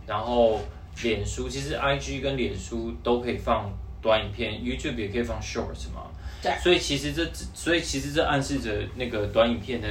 [0.06, 0.58] 然后
[1.02, 6.10] 脸书其实 IG 跟脸书都可以放短影片，YouTube 也可以放 Shorts 嘛。
[6.42, 6.50] 对。
[6.62, 9.86] 所以其实这，所以其实这暗示着那个短影片的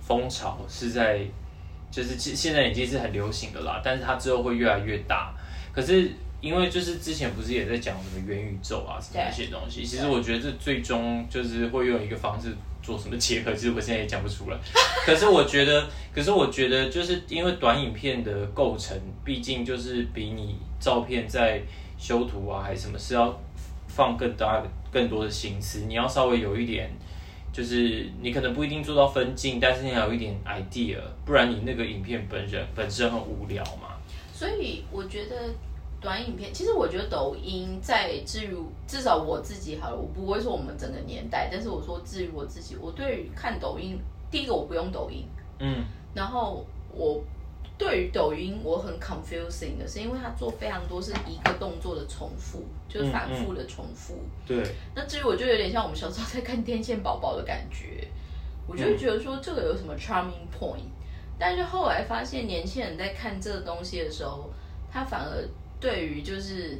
[0.00, 1.20] 风潮是在。
[1.90, 5.34] 就是现现在已经是很流行的啦，但是它之后会越来越大。
[5.72, 14.56] 可是因为就是之前不是也在讲什么元宇宙啊什么那些东西，其实我觉得这最终就是会用一个方式做什么结合，其实我现在也讲不出来。
[15.04, 21.62] 可是我觉得， 可是我觉得就是因为短影片的构成，毕竟就是比你照片在
[21.98, 23.38] 修图啊还是什么，是要
[23.88, 26.90] 放更大的更多的心思，你要稍微有一点。
[27.56, 33.96] 就是你可能不一定做到分镜，但是你要有一点 idea，不然你那个影片本身本身很无聊嘛。
[34.30, 35.34] 所以我觉得
[35.98, 38.54] 短影片，其实我觉得抖音在至于
[38.86, 43.98] 至少我自己好了，我不会说我们整个年代，但是我说至于我自己，我对于看抖音，
[44.30, 45.24] 第一个我不用抖音，
[45.58, 47.24] 嗯，然后我
[47.78, 54.18] 对于抖音我很 confusing 的是，因为它做非常多是一个动作的重复，就是反复的重复。
[54.46, 58.08] 对，那至于我就有点像我们小时候在看天线宝宝的感觉，
[58.66, 60.88] 我就会觉得说这个有什么 charming point，
[61.38, 64.50] 但是后来发现年轻人在看这个东西的时候，
[64.90, 65.46] 他反而
[65.78, 66.78] 对于就是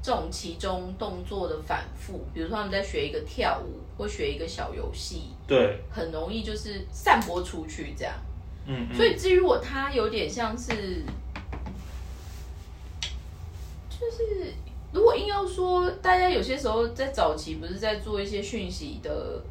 [0.00, 8.14] 这种其中动作的反复，比如说他们在学一个跳舞或学一个小游戏，对，很容易就是散播出去这样。
[8.66, 11.04] 嗯，嗯所以至于我，他有点像是，
[13.88, 14.54] 就是
[14.92, 19.42] 如果硬要说，大家有些时候在早期不是在做一些讯息的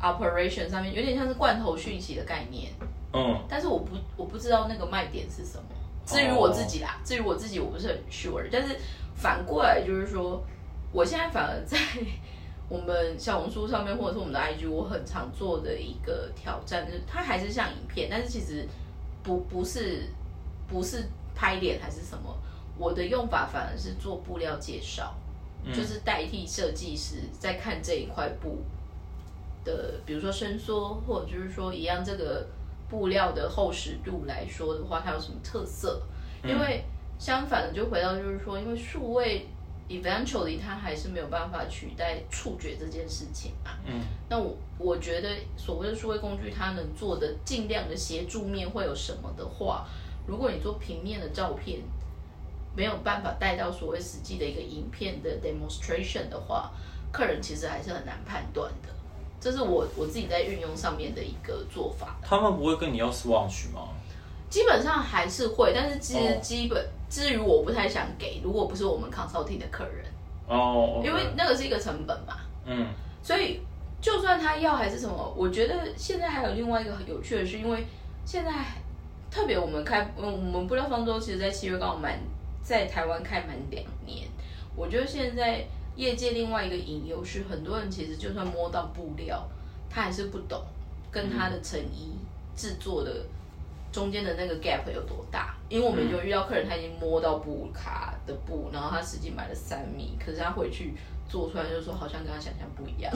[0.00, 2.72] operation 上面，有点像是罐头讯息的概念。
[3.12, 5.64] 嗯，但是我不我不知道那个卖点是什么。
[6.04, 8.46] 至于我自己啦，至于我自己我不是很 sure。
[8.52, 8.76] 但是
[9.14, 10.44] 反过来就是说，
[10.92, 11.78] 我现在反而在
[12.74, 18.66] 我们小红书上面，或者是我们的 IG，我很常做的一个挑战，就是它还是像影片，但是其实
[19.22, 20.08] 不不是
[20.66, 21.04] 不是
[21.36, 22.36] 拍脸还是什么，
[22.76, 25.14] 我的用法反而是做布料介绍，
[25.72, 28.58] 就是代替设计师在看这一块布
[29.64, 32.44] 的，比如说伸缩，或者就是说一样这个
[32.90, 36.02] 布料的厚实度来说的话，它有什么特色？
[36.42, 36.84] 因为
[37.20, 39.46] 相反的，就回到就是说，因为数位
[39.88, 43.72] eventually 它还是没有办法取代触觉这件事情嘛。
[43.86, 49.86] 嗯，那我我觉得所谓的数位工具，它能做的尽量的协助面会有什么的话，
[50.26, 51.80] 如果你做平面的照片，
[52.76, 56.72] 没有办法带到所谓实际的一个影片的 demonstration 的话，
[57.12, 58.88] 客人其实还是很难判断的。
[59.40, 62.16] 这是我我自己在运用上面的一个做法。
[62.22, 63.90] 他们不会跟你要 swatch 吗？
[64.48, 70.04] 基本上还是会，但是其实哦基本、至于我不太想给，如果不是我们 consulting 的客人，
[70.48, 72.88] 哦因为那个是一个成本嘛，嗯。
[73.22, 73.60] 所以
[74.00, 77.86] 就算他要还是什么，我觉得现在还有另外一个很有趣的是，因为
[78.24, 78.50] 现在
[79.30, 82.18] 特别我们开，嗯，我们布料方舟其实在七月刚好满
[82.64, 84.26] 在台湾开满两年，
[84.74, 89.46] 我觉得现在业界另外一个隐忧是，很多人其实就算摸到布料，
[89.88, 90.60] 他还是不懂
[91.12, 92.18] 跟他的成衣
[92.56, 93.24] 制作的
[93.94, 100.94] 中间的那个 gap 有多大，因为我们就遇到客人他已经摸到布卡的布，然后他实际买了三米，可是他回去
[101.28, 103.12] 做出来就说好像跟他想象不一样。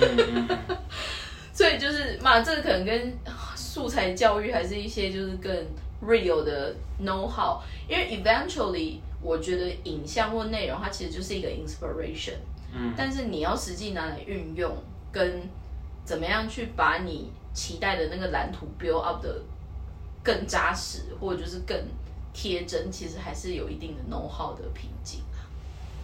[0.00, 0.58] 嗯嗯，
[1.52, 3.14] 所以就是嘛，这个可能跟
[3.54, 5.54] 素材教育还是一些就是更
[6.02, 12.36] real 的 know how，因为 eventually 我觉得影像或内容它其实就是一个 inspiration，
[12.74, 14.74] 嗯，但是你要实际拿来运用，
[15.12, 15.42] 跟
[16.06, 19.40] 怎么样去把你期待的那个蓝图 build up 的
[20.22, 21.76] 更扎实，或者就是更
[22.32, 25.20] 贴真，其实还是有一定的 know how 的瓶颈。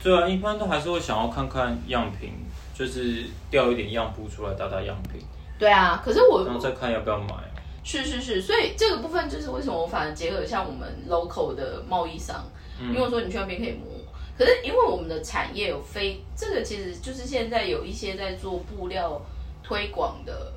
[0.03, 2.33] 对啊，一般都还是会想要看看样品，
[2.73, 5.21] 就是调一点样布出来打打样品，
[5.59, 7.35] 对啊，可是我然后再看要不要买。
[7.83, 12.45] 是是是，所以这个部分就是为什么我反而结合像我们 local 的贸易商，
[12.79, 13.89] 因为我说你去那边可以摸，
[14.37, 19.21] 可是因为我们的产业有非这个其实就是现在有一些在做布料
[19.63, 20.53] 推广的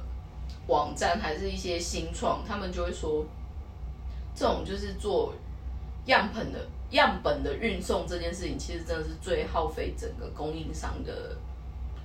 [0.68, 3.26] 网站，还是一些新创，他们就会说，
[4.36, 5.34] 这种就是做
[6.06, 11.36] 样本的样本的运送这件事情，其实真的是最耗费整个供应商的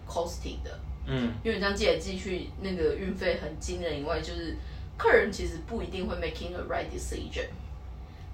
[0.08, 0.78] costing 的。
[1.08, 4.56] 嗯因为你这样寄来寄去，那个运费很惊人以外，就是
[4.96, 7.46] 客人其实不一定会 making a right decision，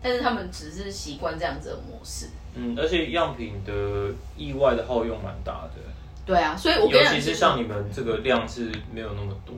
[0.03, 2.29] 但是他们只是习惯这样子的模式。
[2.55, 5.81] 嗯，而且样品的意外的耗用蛮大的，
[6.25, 9.55] 对啊，所以我尤其是像你们这个量是没有那么多。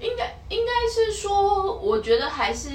[0.00, 2.70] 应该应该是说，我觉得还是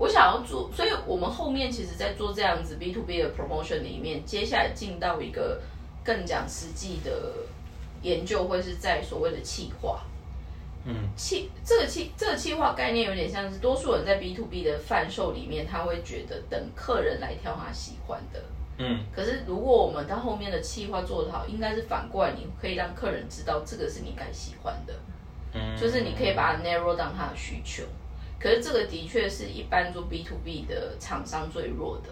[0.00, 5.60] 我想要做，所以我们后面其实在做这样子 B to B 的 promotion 里面，接下来进到一个
[6.02, 7.34] 更讲实际的
[8.00, 10.00] 研究，会是在所谓的企划。
[10.86, 18.42] 嗯企这个企这个企划概念有点像是多数人在 B to B 的贩售里面，他会觉得等客人来挑他喜欢的。
[18.78, 24.94] 嗯可是如果我们到后面的企划做得好，应该是反过来，你可以让客人知道这个是你该喜欢的。
[25.52, 27.82] 嗯，就是你可以把它 narrow down 他的需求。
[28.40, 32.08] 可是这个的确是一般做 B to B 的厂商最弱的，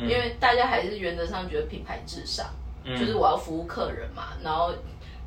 [0.00, 2.46] 因为大家还是原则上觉得品牌至上，
[2.84, 4.72] 嗯就是我要服务客人嘛，然后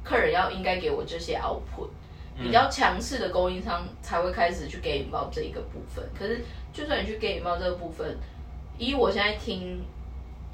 [0.04, 1.90] 客人要应该给我这些 output。
[2.38, 6.04] 比较强势的供应商才会开始去给引爆这一个部分。
[6.14, 6.44] 可是，
[6.74, 8.18] 就算你去给引爆这个部分，
[8.78, 9.82] 以我现在听，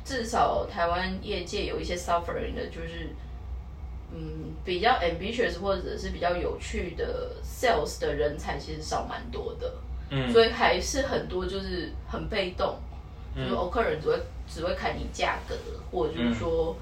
[0.05, 3.09] 至少台湾业界有一些 suffering 的，就是
[4.13, 9.73] 嗯比较 ambitious 或者是比较有趣的 sales 的人才，其实少蛮多的。
[10.11, 10.31] 嗯。
[10.31, 12.77] 所以还是很多就是很被动，
[13.35, 15.55] 就是哦，客人只会只会砍你价格，
[15.91, 16.75] 或者就是说、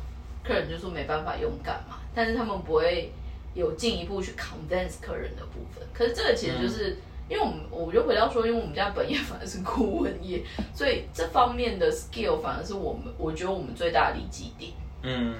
[0.43, 3.13] 客人就说没办法用干嘛，但是他们不会
[3.53, 5.87] 有进一步去 convince 客人的部分。
[5.93, 6.97] 可是这个其实就是
[7.29, 14.71] 因为我们我就回到说，因为我们家本业反而是顾问业，所以这方面的 skill 反而是我们我觉得我们最大的利基点。
[15.03, 15.35] 嗯，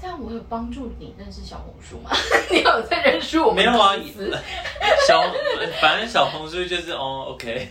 [0.00, 2.10] 这样我有帮助你认识小红书吗？
[2.50, 3.94] 你有在认识我们没有啊
[5.06, 5.22] 小
[5.80, 7.66] 反正小红书就是哦，OK，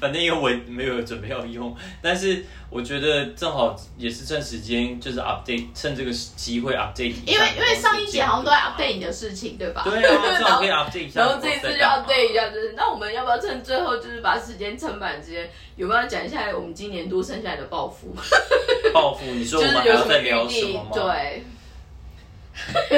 [0.00, 9.82] 反正因为我没有准备要用，但是我觉得正好也是趁时间，就是 update，趁这个机会 update 一下因为因为上一集集好像都在 update 你的事情，对吧？
[9.84, 11.20] 对啊，正好可以 update 一下。
[11.20, 18.14] 然后这一次就 update 一下，就是那我们要不要趁最后就是把时间撑满之间，有没有讲一下我们今年度剩下来的抱负？
[18.94, 20.84] 报复，你说我们还要再聊什么？
[20.84, 20.90] 吗？
[20.92, 21.44] 对。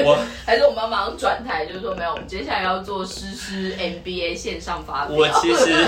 [0.04, 5.16] 我 还是我们要马上转台，就是说没有，我们接下来要做诗诗 MBA 线上发表。
[5.16, 5.86] 我其实，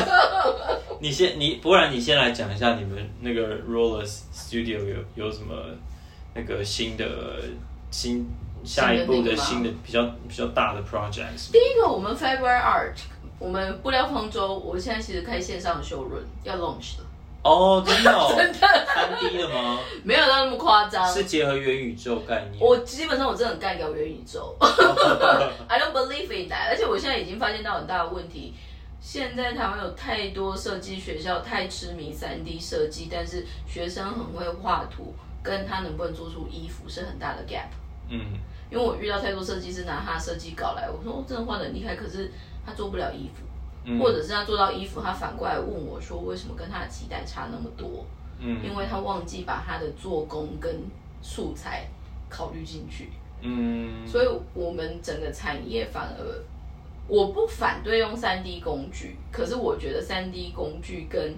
[1.04, 5.54] 你先你，不然你先来讲一下你们那个 Rollers Studio 有有什么
[6.32, 7.04] 那个新的
[7.90, 8.26] 新
[8.64, 12.94] 下一步的新的比较比较大的 projects 第一个，我们 Faber Art，
[13.38, 17.04] 我们布料方舟，我现在其实开线上修润要 launch 了，
[17.42, 19.78] 哦，真的哦， 真的三 D 的吗？
[20.04, 21.06] 没有到那么夸张。
[21.06, 22.58] 是结合元宇宙概念。
[22.58, 24.56] 我基本上我真的很干掉元宇宙，
[25.68, 26.70] I don't believe in that。
[26.70, 28.54] 而且我现在已经发现到很大的问题，
[29.04, 37.68] 现在台湾有太多设计学校太痴迷三 D 设计，但是学生很会画图，跟他能不能做出衣服是很大的 gap。
[38.08, 38.18] 嗯
[38.70, 42.32] 因为我遇到太多设计师拿他的设计稿来，我说我真的画的很厉害，可是
[42.64, 43.44] 他做不了衣服，
[43.84, 48.06] 嗯，或者是他做到衣服，他反过来问我说为什么跟他的期待差那么多？
[48.38, 50.82] 嗯因为他忘记把他的做工跟
[51.20, 51.86] 素材
[52.30, 53.10] 考虑进去。
[53.42, 56.24] 嗯，所以我们整个产业反而，
[57.06, 61.34] 我不反对用三 D 工具，可是我觉得三 D 工具跟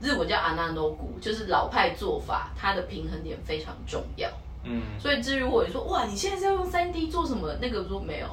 [0.00, 4.30] 日文叫 ananogu，就是老派做法，它的平衡点非常重要。
[4.64, 7.54] 嗯所以至于我你说哇，你现在是要用三 D 做什么？
[7.60, 8.28] 那个说没有。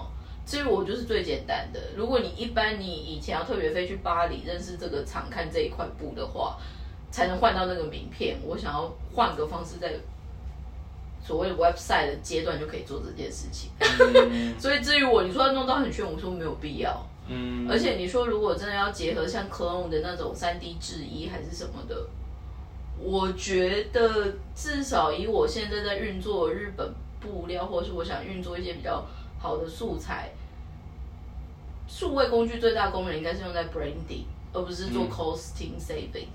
[0.46, 6.58] 至于我就是最简单的，如果你一般你以前要特别飞去巴黎认识这个厂看这一块布的话，
[7.12, 8.38] 才能换到那个名片。
[8.44, 9.94] 我想要换个方式，在
[11.24, 13.72] 所谓的 website 的阶段就可以做这件事情。
[13.80, 17.06] 嗯 所以至于我，你说要弄到很炫，我说没有必要。
[17.28, 21.96] 嗯，而且你说如果真的要结合像 Clone 的那种三 D 制衣还是什么的，
[23.00, 29.06] 我觉得至少以我现在在运作日本布料，或者是我想运作一些比较
[29.40, 30.32] 好的素材，
[31.88, 36.28] 数位工具最大功能应该是用在 branding，而不是做嗯 costing saving。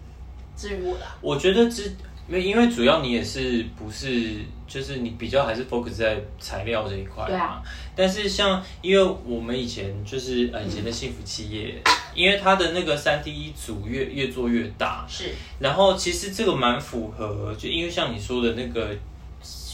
[0.56, 1.94] 至于我啦，我觉得之，
[2.28, 4.34] 因为因为主要你也是不是，
[4.66, 7.28] 就是你比较还是 focus 在材料这一块嘛。
[7.28, 7.62] 对啊。
[7.94, 11.82] 但是像，因为我们以前就是呃以前的幸福企业，
[12.14, 15.30] 因为它的那个三 D 一组越越做越大，是。
[15.60, 18.90] 然后其实这个蛮符合，就因为像你说的那个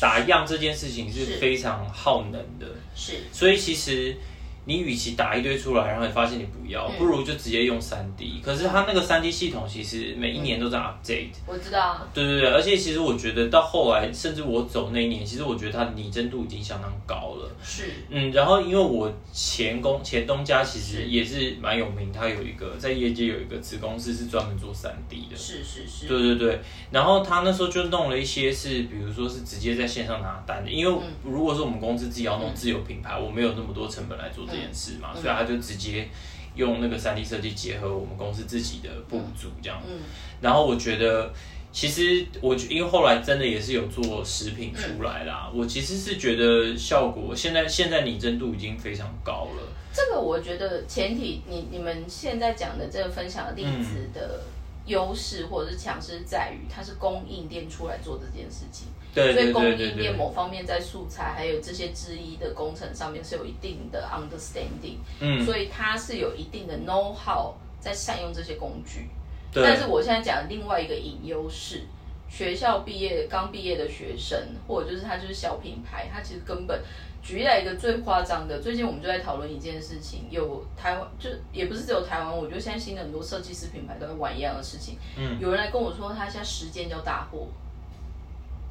[0.01, 1.37] 打样这件事情是是。
[1.39, 4.17] 非常耗能的，是，所以其实
[4.65, 6.99] 你与其打一堆出来，然后你发现你不要，嗯。
[6.99, 8.41] 不如就直接用三 D。
[8.45, 11.31] 可是它那个三 D 系统其实每一年都在 update。
[11.47, 11.81] 我知道。
[11.81, 17.51] 啊，对对对，而且其实我觉得到后来，甚至我走那一年，其实我觉得它的拟真度已经相当高了。
[17.63, 17.91] 是。
[18.09, 25.37] 嗯，然后因为我前公前东家其实也是蛮有名，他有一个在业界有一个子公司是专门做三 D 的。
[25.37, 26.61] 是是是，对对对，
[26.91, 31.33] 然后他那时候就弄了一些是，比如说是直接在线上拿单的，因为嗯。
[31.33, 36.09] 如果是我们公司自己要弄自有品牌，我没有那么多成本来做这件事嘛，嗯所以他就直接
[36.55, 39.83] 用那个三 D 设计结合我们公司自己的部组这样。
[39.89, 39.99] 嗯
[40.41, 41.33] 然后我觉得，
[41.71, 49.63] 其实我因为后来真的也是有做食品出来啦，我其实是觉得效果现在现在拟真度已经非常高了。
[49.95, 54.41] 这个我觉得前提，你你们现在讲的这个分享的例子的
[54.87, 69.09] 优势或者是强势在于，它是供应链出来做这件事情，对对所以供应链某方面在素材还有这些制衣的工程上面是有一定的 understanding，、嗯，所以它是有一定的 know how 在善用这些工具。
[69.53, 69.63] 对。
[69.63, 71.83] 但是我现在讲另外一个隐忧是，
[72.29, 76.83] 学校毕业刚毕业的学生，或者就是他就是小品牌，他其实根本
[77.23, 84.99] 举例来一个最夸张的，最近我们就在讨论一件事情，有台湾就也不是只有台湾，我觉得现在新的很多设计师品牌都在玩一样的事情。
[85.17, 87.47] 嗯，有人来跟我说，他现在十件叫大货，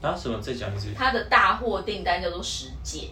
[0.01, 0.37] 啊什么？
[0.41, 3.05] 再讲一次，他的大货订单叫做十件，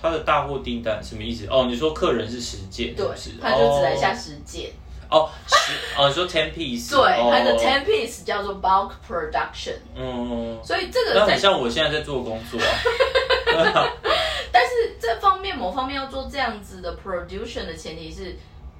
[0.00, 1.46] 他的大货订单什么意思？
[1.48, 4.70] 哦，你说客人是十件，是对是？，他就只来下十件。
[5.10, 13.86] 哦十哦，你说 ten piece，对，哦他的 ten piece 叫做 bulk production，嗯，所以这个很像我现在在做工作啊。
[14.54, 18.36] 但是这方面某方面要做这样子的 production 的前提是，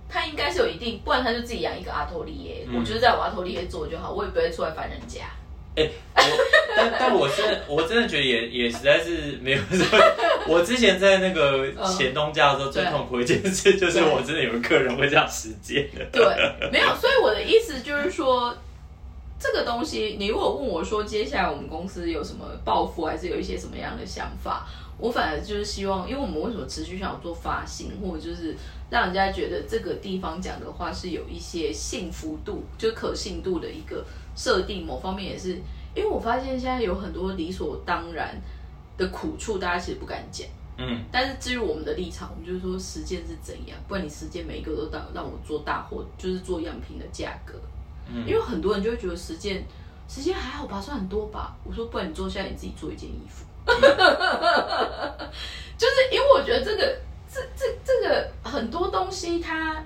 [0.08, 2.64] 他应该是有一定，不然他就自己养一个阿托利耶。
[2.68, 5.22] 嗯我就是在我阿托利耶做就好，我也不会出来烦人家。
[5.76, 6.22] 哎、我
[6.76, 9.98] 但但我真的我真的觉得也也实在是没有什么
[10.46, 16.04] 我之前在那个前东家的时候，最痛苦一件事就是对我真的有个客人会这样实践的。
[16.12, 18.56] 对，没有，所以我的意思就是说，
[19.44, 24.66] 这个东西，你如果问我说接下来我们公司有什么抱负，还是有一些什么样的想法，
[24.96, 28.56] 我反而就是希望，因为我们为什么持续想要做发型，或者就是
[28.88, 34.02] 让人家觉得这个地方讲的话是有一些信服度，就是可信度的一个
[34.34, 35.58] 设定，某方面也是，
[35.94, 38.34] 因为我发现现在有很多理所当然
[38.96, 40.48] 的苦处，大家其实不敢讲。
[40.78, 47.52] 嗯，但是至于我们的立场，我们就是说实践是怎样，不然你实践每一个都让让我做大货，就是做样品的价格。
[48.08, 48.26] 嗯。
[48.26, 49.64] 因为很多人就会觉得时间，
[50.08, 51.56] 时间还好吧，算很多吧。
[51.64, 53.44] 我说不然你坐下来你自己做一件衣服，
[55.76, 56.98] 就是因为我觉得这个
[57.32, 59.82] 这这这个很多东西它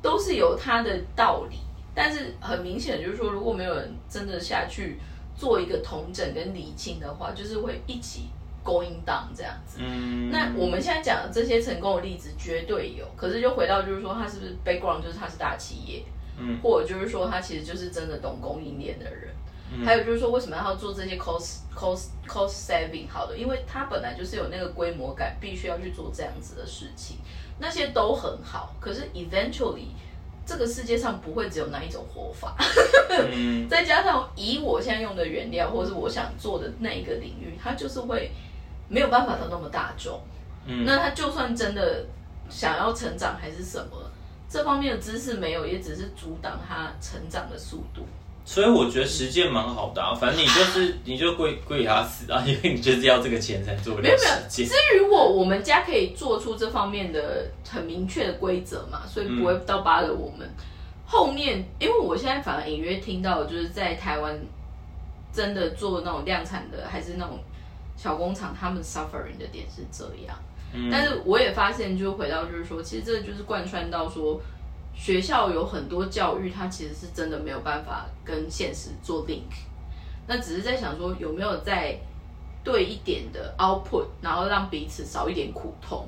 [0.00, 1.58] 都是有它的道理，
[1.94, 4.98] 但是很明显就是说，如果没有人真的下去
[5.36, 8.28] 做一个同整跟理清的话，就是会一起
[8.64, 9.78] going down 这样子。
[9.80, 16.04] 嗯，那我们现在讲的这些成功的例子绝对有，可是就回到就是说，他是不是 background 就是他是大企业，
[16.38, 19.34] 嗯，或者就是说他其实就是真的懂供应链的人，
[19.72, 19.84] 嗯。
[19.84, 27.16] 还有就是说为什么要做这些 cost cost cost saving 好的，因为他本来就是有那个规模感，必须要去做这样子的事情，
[27.58, 29.88] 那些都很好，可是 eventually
[30.46, 32.56] 这个世界上不会只有那一种活法，
[33.10, 33.66] 嗯。
[33.68, 38.30] 再加上以我现在用的原料，或者是我想做的那一个领域，它就是会
[38.88, 40.20] 没有办法到那么大众。
[40.64, 40.84] 嗯。
[40.86, 42.06] 那他就算真的
[42.48, 44.07] 想要成长还是什么，
[44.48, 48.02] 这方面的知识没有，也只是阻挡他成长的速度。
[48.44, 54.64] 所以我觉得实践蛮好的啊，反正你就是 你就跪跪他死啊，因为你就是要这个钱才做没有没有至。
[54.64, 60.48] 于我我们家可以做出这方面的很明确的规则嘛，所以不会到扒了我们。
[61.04, 64.38] 后面，因为我现在反而隐约听到，就是在台湾
[65.30, 67.38] 真的做那种量产的，还是那种
[67.98, 70.34] 小工厂，他们 suffering 的点是这样。
[70.90, 74.40] 但是我也发现，就回到就是说，其实这就是贯穿到说，
[74.94, 79.50] 学校有很多教育，它其实是真的没有办法跟现实做 link。
[80.26, 81.98] 那只是在想说，有没有在
[82.68, 86.06] 对一点的 output，然后让彼此少一点苦痛。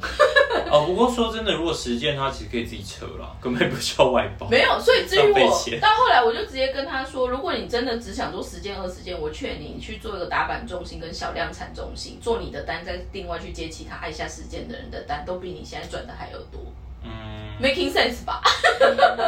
[0.71, 4.47] 哦，不过说真的，如果实践它其实可以自己扯了，根本不需要外包。
[4.51, 5.39] 没有，所以至于我
[5.81, 16.61] 到后来，我就直接跟他说，如果你真的只想做十件二十件，我劝你去做一个打板中心跟小量产中心，做你的单，再另外去接其他爱下十件的人的单，都比你现在赚的还要多。
[17.03, 17.11] 嗯
[17.61, 18.41] ，Making sense 吧？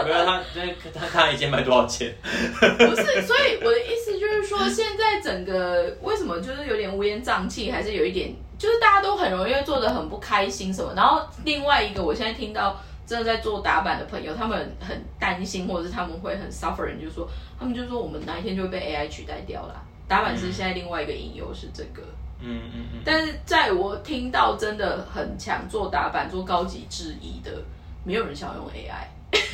[0.04, 2.14] 没有他，那他他一件卖多少钱？
[2.60, 10.92] 不是，所以我的意思就是说，现在整个为什么就是有点乌烟瘴气，还是有一点，就是大家都很容易会做的很不开心什么。
[10.94, 19.82] 然后另外一个，我现在听到真的在做打板的朋友，他们很担心，或者是他们会很 suffering，就是说，他们就说我们哪一天就会被 AI 取代掉了。
[20.08, 27.50] 打板是现在另外一个隐忧是这个，嗯嗯嗯，但是在我听到真的很强做打板、做高级制衣的，
[28.04, 29.06] 没有人想要用 AI。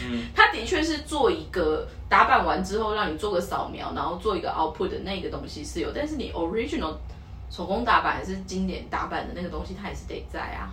[0.05, 6.97] 嗯， 它的确是做一个打板完之后，让你做个扫描，然后做一个 output 的那个东西是有，但是你 original
[7.51, 10.70] 手工打板还是经典打板的那个东西，它也是得在啊。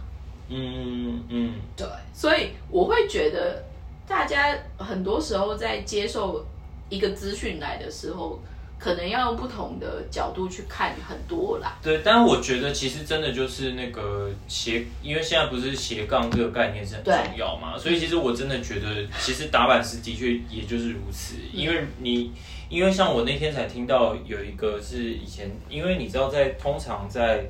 [0.48, 3.64] 嗯嗯对，所以我会觉得
[4.08, 6.46] 大家很多时候在接受
[6.90, 8.40] 一个资讯来的时候，
[8.78, 11.78] 可能要用不同的角度去看很多啦。
[11.82, 22.32] 对，但是我觉得其实真的就是那个斜，因为现在不是斜杠这个概念是很重要嘛，所以其实我真的觉得，其实打板师的确也就是如此，因为你，
[22.70, 27.50] 因为像我那天才听到有一个是以前，因为你知道在通常在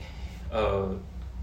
[0.52, 0.88] 呃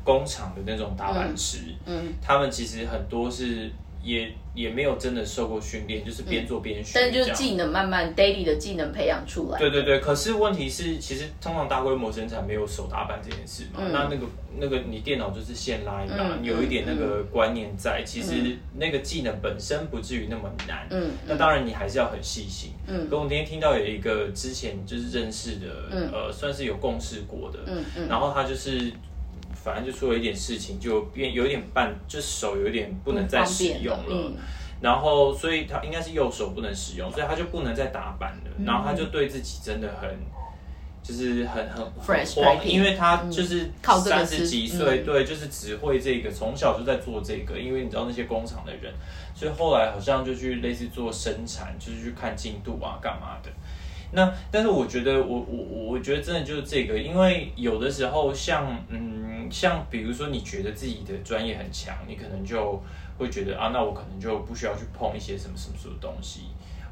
[0.04, 3.70] 工厂的那种打板师，嗯，他们其实很多是
[4.02, 9.58] 也也没有真的受过训练，就是边做边学但是就是技能慢慢 daily 的技能培养出来。
[9.58, 14.26] 对对对，可是问题是，其实通常大规模生产没有手打板这件事嘛，嗯那那个
[14.58, 18.34] 那个你电脑就是现拉一拉，嗯有一点那个观念在，其实
[18.76, 20.86] 那个技能本身不至于那么难。
[20.90, 22.72] 嗯那当然你还是要很细心。
[22.88, 28.92] 嗯可我那天听到有一个之前就是认识的，嗯呃，算是有共事过的，嗯嗯然后他就是。
[29.62, 34.04] 反正就出了一点事情，就变有点半，就手有点不能再使用了。
[34.10, 34.34] 嗯
[34.82, 38.50] 然后，所以他应该是右手不能使用，所以他就不能再打板了。
[38.58, 40.10] 嗯然后他就对自己真的很，
[41.04, 43.70] 就是很很慌，因为他就是
[44.04, 47.56] 三十几岁，嗯对，就是只会这个，从小就在做这个。
[47.56, 48.92] 因为你知道那些工厂的人，
[49.36, 53.50] 所以后来好像就去类似做生产，就是去看进度啊，干嘛的。
[54.12, 62.80] 那但是我觉得我我我我觉得真的就是这个，因为有的时候像嗯像比如说你觉得自己的专业很强，你可能就
[63.18, 66.42] 会觉得啊，那我可能就不需要去碰一些什么什么什么东西，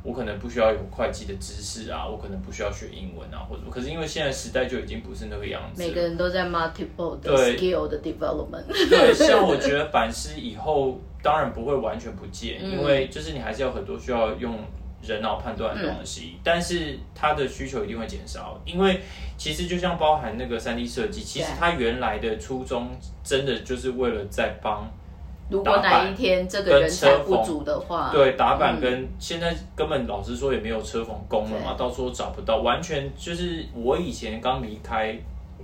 [0.02, 7.56] 我可能不需要有会计的知识啊，我可能不需要学英文啊，或者可是因为现在时代就已经不是那个样子，每个人都在 multiple 的对。
[7.56, 8.64] skill 的 development。
[8.88, 12.70] 对，像我觉得 反思以后当然不会完全不见，嗯。
[12.72, 14.58] 因为就是你还是有很多需要用
[15.03, 19.01] 人脑判断的东西，但是它的需求一定会减少，因为
[19.36, 21.57] 其实就像包含那个三 D 设计，其实对。
[21.59, 22.88] 它原来的初衷
[23.24, 24.86] 真的就是为了在帮
[25.48, 28.80] 如果哪一天这个人才不足的话，对打板嗯。
[28.80, 35.18] 跟现在根本老实说也没有车缝工了嘛，到时候找不到，完全就是我以前刚离开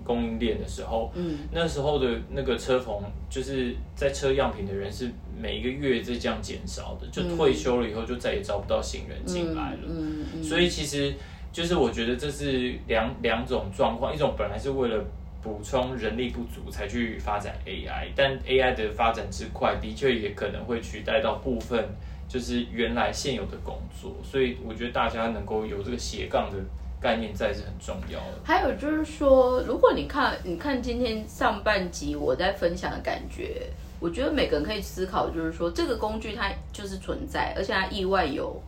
[0.06, 9.80] 供应链的时候，嗯，那时候的那个车缝，就是在车样品的人是每一个月在这样减少的，就退休了以后就再也招不到新人进来了。
[9.88, 11.12] 嗯嗯，所以其实
[11.52, 15.04] 就是我觉得这是两两种状况，一种本来是为了
[15.42, 21.88] 补充人力不足才去发展 AI，但 AI 的发展之快，的确也可能会取代到部分
[22.28, 26.58] 就是原来现有的工作，所以我觉得大家能够有这个斜杠的
[27.00, 28.38] 概念在是很重要的。
[28.44, 33.70] 还有就是说，如果你看你看今天上半集我在分享的感觉，
[34.00, 38.60] 我觉得每个人可以思考，就是说这个工具它就是存在，而且它意外有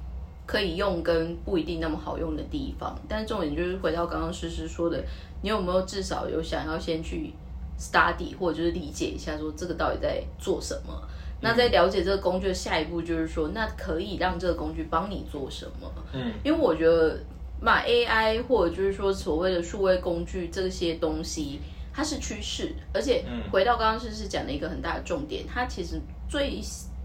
[0.46, 2.98] 可以用跟不一定那么好用的地方。
[3.08, 5.02] 但重点就是回到刚刚诗诗说的，
[5.42, 7.32] 你有没有至少有想要先去
[7.78, 11.02] study 或者就是理解一下，说这个到底在做什么？
[11.40, 15.88] 那在了解这个工具的下一步，就是说，那可以让这个工具帮你做什么？
[16.12, 17.16] 嗯，因为我觉得
[17.60, 21.58] 嘛，AI 或者就是说所谓的数位工具这些东西，
[21.92, 26.60] 它是趋势，而且回到刚刚是是讲的一个很大的重点，它其实最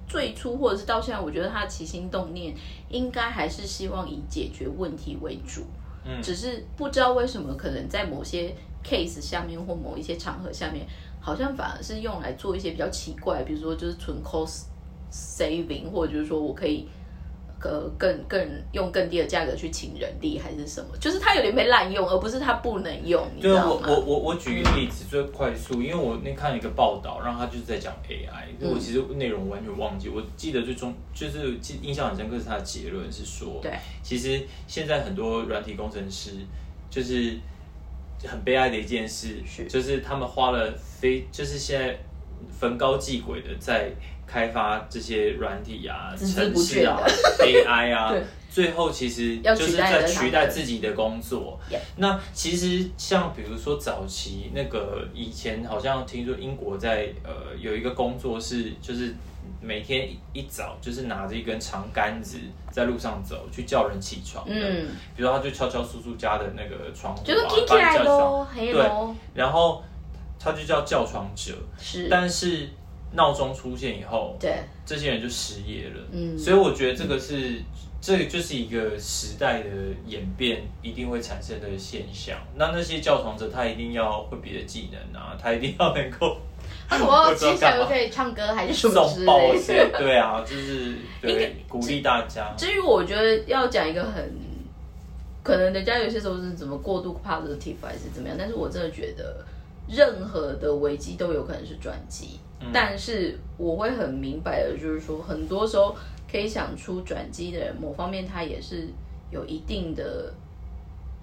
[0.07, 2.53] 最初或者是到现在，我觉得它的起心动念
[2.89, 5.63] 应该还是希望以解决问题为主，
[6.05, 10.85] 嗯只是不知道为什么，可能在某些 case 下面或某一些场合下面，
[11.19, 14.65] 好像反而是用来做一些比较奇怪，比如说就是纯 cost
[15.11, 16.87] saving，或者就是说我可以。
[17.63, 20.89] 呃，更更用更低的价格去请人力还是什么？
[20.99, 23.81] 就是它有点被滥用，而不是它不能用，对我？
[23.87, 36.31] 我我我举一个例子，最快速，因为我那看了一个报道，然后他就是在讲 AI，、我其实内容完全忘记，我记得最终就是记印象很深刻是他的结论是说，对，其实现在很多软体工程师
[36.89, 37.37] 就是
[38.25, 41.97] 很悲哀的一件事，是就是他们花了非就是现在
[42.51, 43.89] 逢高继晷的在
[44.25, 46.99] 开发这些软体啊、孜孜城市啊、
[47.39, 48.13] AI 啊，
[48.49, 51.59] 最后其实就是在取代自己的工作。
[51.97, 59.13] 那其实像比如说早期那个以前好像听说英国在呃有一个工作是就是
[59.61, 62.37] 每天一一早就是拿着一根长杆子
[62.71, 69.83] 在路上走去叫人起床的，嗯，比如说他就敲敲叔叔家的那个窗户、啊，就是听起来喽，黑喽，然后
[70.39, 72.69] 他就叫叫床者，是，但是
[73.13, 74.55] 闹钟出现以后，对，
[74.85, 76.01] 这些人就失业了。
[76.11, 77.61] 嗯所以我觉得这个是，
[78.01, 79.69] 这个就是一个时代的
[80.07, 82.37] 演变一定会产生的现象。
[82.55, 86.37] 那那些教床者，他一定要会别的技能啊， 他一定要能够
[86.89, 89.99] 我 接下来可以唱歌还是什么之类些，的。
[89.99, 92.53] 对啊，就是应对该鼓励大家。
[92.57, 94.31] 至于我觉得要讲一个很，
[95.43, 99.45] 可能人家有些时候是怎么过度 positive 还是怎么样，但是我真的觉得
[99.87, 102.39] 任何的危机都有可能是转机，
[102.71, 105.95] 但是我会很明白的，就是说很多时候
[106.31, 108.87] 可以想出转机的人，某方面他也是
[109.31, 110.33] 有一定的。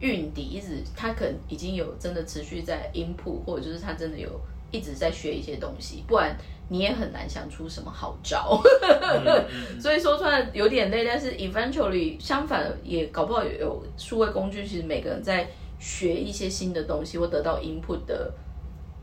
[0.02, 4.30] 运底一直，他可能已经有真的持续在 input，或者就是他真的有
[4.70, 6.34] 一直在学一些东西，不然
[6.70, 8.58] 你也很难想出什么好招。
[9.78, 15.46] 所以说出来有点累，但是 eventually 相反也搞不好有有数位工具，其实每个人在
[15.78, 18.32] 学一些新的东西或得到 input 的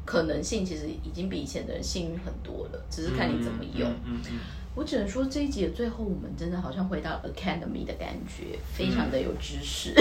[0.07, 3.87] 可能性，其实已经比以前的人幸运很多了，只是看你怎么用。
[4.05, 4.39] 嗯嗯嗯
[4.73, 9.91] 我只能说这一集的最后，我们真的好像回到 academy 的感觉，非常的有知识。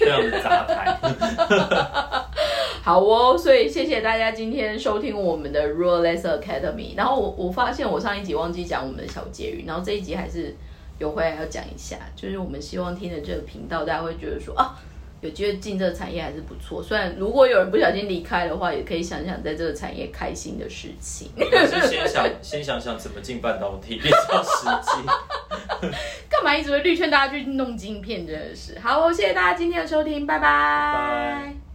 [0.00, 0.98] 非常的杂谈。
[2.82, 6.96] 好哦，所以谢谢大家今天收听我们的 Ruraless Academy。
[6.96, 10.56] 然后我我发现我上一集忘记讲我们的小结语，然后这一集还是
[10.98, 14.76] 有回来要讲一下，就是我们希望听的这个频道，大家会觉得说啊，
[15.26, 16.82] 有机会进这个产业还是不错。
[16.82, 21.30] 虽然如果有人不小心离开的话，也可以想想在这个产业开心的事情。
[21.88, 25.90] 先想先想想怎么进半导体比较实际。
[26.30, 28.78] 干嘛一直会绿劝大家去弄晶片，真的是。
[28.78, 31.65] 好，谢谢大家今天的收听，拜拜拜